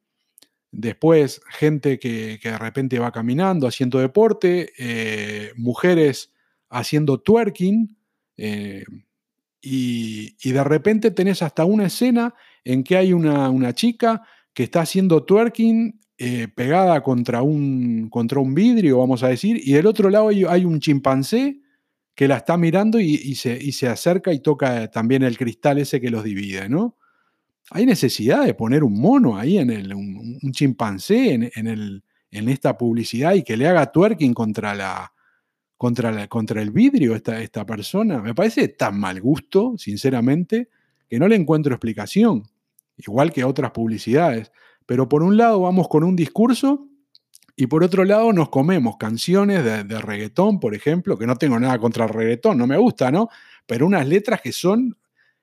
Después, 0.72 1.42
gente 1.50 1.98
que, 1.98 2.40
de 2.42 2.58
repente 2.58 3.00
va 3.00 3.12
caminando, 3.12 3.68
haciendo 3.68 4.00
deporte, 4.00 4.74
eh, 4.78 5.54
mujeres 5.56 6.34
haciendo 6.70 7.20
twerking, 7.20 7.98
eh, 8.36 8.84
y, 9.62 10.52
de 10.52 10.64
repente 10.64 11.12
tenés 11.12 11.42
hasta 11.42 11.66
una 11.66 11.88
escena 11.88 12.34
en 12.68 12.84
que 12.84 12.98
hay 12.98 13.14
una, 13.14 13.74
chica 13.74 14.22
que 14.54 14.64
está 14.64 14.82
haciendo 14.82 15.24
twerking 15.24 16.02
eh, 16.18 16.48
pegada 16.54 17.02
contra 17.02 17.42
un, 17.42 18.10
contra 18.10 18.40
un 18.42 18.54
vidrio, 18.54 18.98
vamos 18.98 19.24
a 19.24 19.30
decir, 19.30 19.62
y 19.64 19.74
del 19.74 19.86
otro 19.86 20.10
lado 20.10 20.28
hay, 20.28 20.66
un 20.66 20.80
chimpancé 20.80 21.62
que 22.14 22.28
la 22.28 22.38
está 22.38 22.58
mirando 22.58 23.00
y, 23.00 23.36
se, 23.36 23.58
y, 23.62 23.72
se, 23.72 23.88
acerca 23.88 24.34
y 24.34 24.40
toca 24.40 24.90
también 24.92 25.24
el 25.24 25.38
cristal 25.38 25.78
ese 25.78 26.02
que 26.02 26.10
los 26.10 26.24
divide, 26.24 26.68
¿no? 26.68 26.98
hay 27.70 27.86
necesidad 27.86 28.46
de 28.46 28.54
poner 28.54 28.84
un 28.84 29.00
mono 29.00 29.38
ahí 29.38 29.58
en 29.58 29.70
el, 29.70 29.94
un, 29.94 30.40
chimpancé 30.52 31.34
en, 31.34 31.68
el, 31.68 32.04
en, 32.32 32.50
esta 32.50 32.78
publicidad 32.78 33.34
y 33.34 33.44
que 33.44 33.58
le 33.58 33.68
haga 33.68 33.92
twerking 33.92 34.34
contra, 34.34 34.74
la, 34.74 35.14
contra, 35.78 36.12
la, 36.12 36.28
contra 36.28 36.62
el 36.62 36.72
vidrio 36.72 37.16
esta, 37.16 37.42
esta 37.42 37.66
persona. 37.66 38.22
Me 38.22 38.34
parece 38.34 38.70
tan 38.70 39.00
mal 39.00 39.20
gusto, 39.22 39.76
sinceramente, 39.78 40.70
que 41.10 41.20
no 41.20 41.28
le 41.28 41.36
encuentro 41.36 41.74
explicación, 41.74 42.44
igual 42.98 43.32
que 43.32 43.44
otras 43.44 43.72
publicidades. 43.72 44.52
Pero 44.86 45.08
por 45.10 45.24
un 45.24 45.38
lado 45.38 45.62
vamos 45.62 45.88
con 45.88 46.04
un 46.04 46.16
discurso 46.16 46.88
y 47.56 47.68
por 47.68 47.84
otro 47.84 48.04
lado 48.04 48.34
nos 48.34 48.50
comemos 48.50 48.98
canciones 48.98 49.64
de, 49.64 49.84
de 49.84 50.00
reggaetón, 50.00 50.60
por 50.60 50.76
ejemplo, 50.76 51.18
que 51.18 51.28
no 51.28 51.36
tengo 51.36 51.60
nada 51.60 51.80
contra 51.80 52.06
el 52.06 52.12
reggaetón, 52.12 52.58
no 52.58 52.68
me 52.68 52.78
gusta, 52.78 53.12
¿no? 53.12 53.30
Pero 53.66 53.86
unas 53.86 54.08
letras 54.08 54.42
que 54.42 54.52
son 54.52 54.98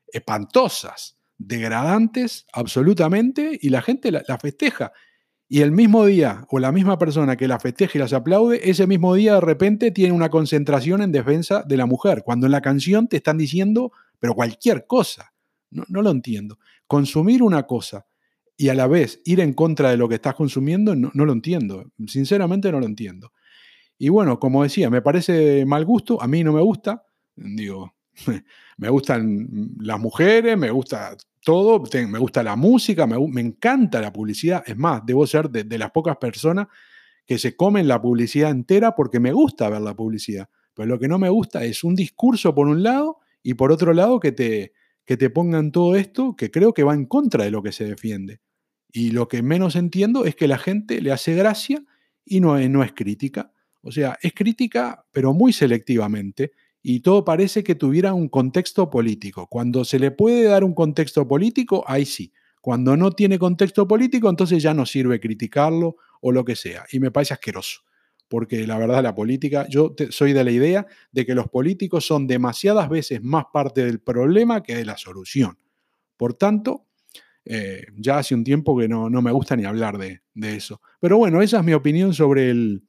espantosas 0.06 1.16
degradantes 1.38 2.46
absolutamente 2.52 3.58
y 3.60 3.68
la 3.68 3.82
gente 3.82 4.10
la, 4.10 4.38
festeja. 4.38 4.92
Y 5.48 5.60
el 5.60 5.72
mismo 5.72 6.06
día, 6.06 6.46
o 6.48 6.58
la 6.58 6.72
misma 6.72 6.98
persona 6.98 7.36
que 7.36 7.48
la 7.48 7.60
festeja 7.60 7.98
y 7.98 8.00
las 8.00 8.12
aplaude, 8.12 8.70
ese 8.70 8.86
mismo 8.86 9.14
día 9.14 9.34
de 9.34 9.40
repente 9.40 9.90
tiene 9.90 10.12
una 10.12 10.30
concentración 10.30 11.02
en 11.02 11.12
defensa 11.12 11.62
de 11.66 11.76
la 11.76 11.86
mujer, 11.86 12.22
cuando 12.24 12.46
en 12.46 12.52
la 12.52 12.62
canción 12.62 13.08
te 13.08 13.18
están 13.18 13.38
diciendo, 13.38 13.92
pero 14.18 14.34
cualquier 14.34 14.86
cosa. 14.86 15.32
No 15.70 16.02
lo 16.02 16.10
entiendo. 16.10 16.58
Consumir 16.86 17.42
una 17.42 17.64
cosa 17.64 18.06
y 18.56 18.68
a 18.68 18.74
la 18.74 18.86
vez 18.86 19.20
ir 19.24 19.40
en 19.40 19.52
contra 19.52 19.90
de 19.90 19.96
lo 19.96 20.08
que 20.08 20.16
estás 20.16 20.34
consumiendo, 20.34 20.94
no, 20.94 21.10
lo 21.12 21.32
entiendo. 21.32 21.90
Sinceramente 22.06 22.70
no 22.70 22.80
lo 22.80 22.86
entiendo. 22.86 23.32
Y 23.98 24.08
bueno, 24.08 24.38
como 24.38 24.62
decía, 24.62 24.90
me 24.90 25.02
parece 25.02 25.64
mal 25.66 25.84
gusto, 25.84 26.20
a 26.20 26.26
mí 26.26 26.44
no 26.44 26.52
me 26.52 26.60
gusta, 26.60 27.04
digo, 27.36 27.94
me 28.76 28.88
gustan 28.88 29.48
las 29.78 29.98
mujeres, 29.98 30.58
me 30.58 30.70
gusta 30.70 31.16
todo, 31.44 31.82
me 32.08 32.18
gusta 32.18 32.42
la 32.42 32.56
música, 32.56 33.06
me, 33.06 33.40
encanta 33.40 34.00
la 34.00 34.12
publicidad. 34.12 34.62
Es 34.66 34.76
más, 34.76 35.02
debo 35.04 35.26
ser 35.26 35.50
de, 35.50 35.78
las 35.78 35.90
pocas 35.90 36.16
personas 36.16 36.68
que 37.26 37.38
se 37.38 37.56
comen 37.56 37.88
la 37.88 38.00
publicidad 38.00 38.50
entera 38.50 38.94
porque 38.94 39.20
me 39.20 39.32
gusta 39.32 39.68
ver 39.68 39.80
la 39.80 39.94
publicidad. 39.94 40.48
Pero 40.74 40.86
lo 40.86 40.98
que 40.98 41.08
no 41.08 41.18
me 41.18 41.28
gusta 41.28 41.64
es 41.64 41.84
un 41.84 41.94
discurso 41.94 42.54
por 42.54 42.66
un 42.66 42.82
lado 42.82 43.18
y 43.42 43.54
por 43.54 43.72
otro 43.72 43.92
lado 43.92 44.20
que 44.20 44.32
te, 44.32 44.72
que 45.04 45.16
te 45.16 45.30
pongan 45.30 45.72
todo 45.72 45.96
esto 45.96 46.36
que 46.36 46.50
creo 46.50 46.72
que 46.72 46.84
va 46.84 46.94
en 46.94 47.06
contra 47.06 47.44
de 47.44 47.50
lo 47.50 47.62
que 47.62 47.72
se 47.72 47.84
defiende. 47.84 48.40
Y 48.92 49.10
lo 49.10 49.28
que 49.28 49.42
menos 49.42 49.76
entiendo 49.76 50.24
es 50.24 50.36
que 50.36 50.48
la 50.48 50.58
gente 50.58 51.00
le 51.00 51.12
hace 51.12 51.34
gracia 51.34 51.84
y 52.24 52.40
no, 52.40 52.58
no 52.68 52.82
es 52.82 52.92
crítica. 52.92 53.52
O 53.82 53.90
sea, 53.90 54.18
es 54.22 54.32
crítica, 54.32 55.04
pero 55.12 55.34
muy 55.34 55.52
selectivamente 55.52 56.52
y 56.86 57.00
todo 57.00 57.24
parece 57.24 57.64
que 57.64 57.74
tuviera 57.74 58.12
un 58.12 58.28
contexto 58.28 58.90
político. 58.90 59.46
Cuando 59.46 59.86
se 59.86 59.98
le 59.98 60.10
puede 60.10 60.44
dar 60.44 60.64
un 60.64 60.74
contexto 60.74 61.26
político, 61.26 61.82
ahí 61.86 62.04
sí. 62.04 62.30
Cuando 62.60 62.94
no 62.94 63.12
tiene 63.12 63.38
contexto 63.38 63.88
político, 63.88 64.28
entonces 64.28 64.62
ya 64.62 64.74
no 64.74 64.84
sirve 64.84 65.18
criticarlo 65.18 65.96
o 66.20 66.30
lo 66.30 66.44
que 66.44 66.56
sea. 66.56 66.84
Y 66.92 67.00
me 67.00 67.10
parece 67.10 67.32
asqueroso, 67.32 67.80
porque 68.34 68.66
la 68.66 68.76
verdad 68.78 69.00
la 69.00 69.14
política, 69.14 69.64
yo 69.68 69.94
soy 70.10 70.32
de 70.32 70.42
la 70.42 70.50
idea 70.50 70.88
de 71.12 71.24
que 71.24 71.36
los 71.36 71.46
políticos 71.46 72.04
son 72.04 72.26
demasiadas 72.26 72.88
veces 72.88 73.22
más 73.22 73.44
parte 73.52 73.86
del 73.86 74.00
problema 74.00 74.60
que 74.60 74.74
de 74.74 74.84
la 74.84 74.96
solución. 74.96 75.56
Por 76.16 76.34
tanto, 76.34 76.88
eh, 77.44 77.86
ya 77.96 78.18
hace 78.18 78.34
un 78.34 78.42
tiempo 78.42 78.76
que 78.76 78.88
no, 78.88 79.08
me 79.08 79.30
gusta 79.30 79.54
ni 79.54 79.66
hablar 79.66 79.98
de, 79.98 80.22
de, 80.34 80.56
eso. 80.56 80.80
Pero 80.98 81.16
bueno, 81.16 81.42
esa 81.42 81.58
es 81.58 81.64
mi 81.64 81.74
opinión 81.74 82.12
sobre, 82.12 82.50
el, 82.50 82.82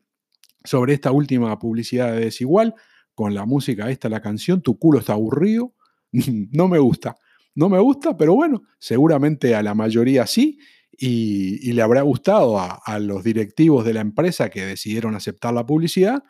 sobre 0.63 0.95
esta 0.95 1.11
última 1.11 1.59
publicidad 1.59 2.13
de 2.13 2.21
Desigual 2.21 2.73
con 3.13 3.35
la 3.35 3.45
música 3.45 3.91
esta, 3.91 4.09
la 4.09 4.23
canción, 4.23 4.63
tu 4.63 4.79
culo 4.79 4.97
está 4.97 5.13
aburrido, 5.13 5.75
no 6.11 6.67
me 6.67 6.79
gusta. 6.79 7.17
No 7.53 7.69
me 7.69 7.77
gusta, 7.77 8.17
pero 8.17 8.33
bueno, 8.33 8.63
seguramente 8.79 9.53
a 9.53 9.61
la 9.61 9.75
mayoría 9.75 10.25
sí, 10.25 10.57
y, 10.97 11.71
le 11.73 11.81
habrá 11.81 12.01
gustado 12.01 12.59
a, 12.59 12.99
los 12.99 13.23
directivos 13.23 13.85
de 13.85 13.93
la 13.93 14.01
empresa 14.01 14.49
que 14.49 14.65
decidieron 14.65 15.15
aceptar 15.15 15.53
la 15.53 15.65
publicidad, 15.65 16.23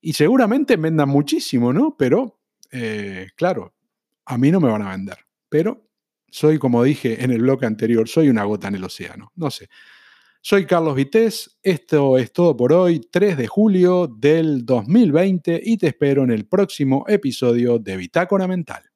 y 0.00 0.12
seguramente 0.12 0.76
vendan 0.76 1.08
muchísimo, 1.08 1.72
¿no? 1.72 1.96
Pero, 1.98 2.40
eh, 2.70 3.28
claro, 3.34 3.74
a 4.26 4.38
mí 4.38 4.50
no 4.50 4.60
me 4.60 4.70
van 4.70 4.82
a 4.82 4.90
vender, 4.90 5.18
pero 5.48 5.88
soy, 6.30 6.58
como 6.58 6.82
dije 6.84 7.24
en 7.24 7.30
el 7.30 7.42
bloque 7.42 7.66
anterior, 7.66 8.08
soy 8.08 8.28
una 8.28 8.44
gota 8.44 8.68
en 8.68 8.76
el 8.76 8.84
océano, 8.84 9.32
no 9.36 9.50
sé. 9.50 9.68
Soy 10.40 10.66
Carlos 10.66 10.94
Vitéz, 10.94 11.58
esto 11.62 12.16
es 12.16 12.32
todo 12.32 12.56
por 12.56 12.72
hoy, 12.72 13.00
3 13.00 13.36
de 13.36 13.46
julio 13.48 14.06
del 14.06 14.64
2020 14.64 15.60
y 15.64 15.76
te 15.76 15.88
espero 15.88 16.22
en 16.22 16.30
el 16.30 16.46
próximo 16.46 17.04
episodio 17.08 17.78
de 17.78 17.96
Bitácora 17.96 18.46
Mental. 18.46 18.87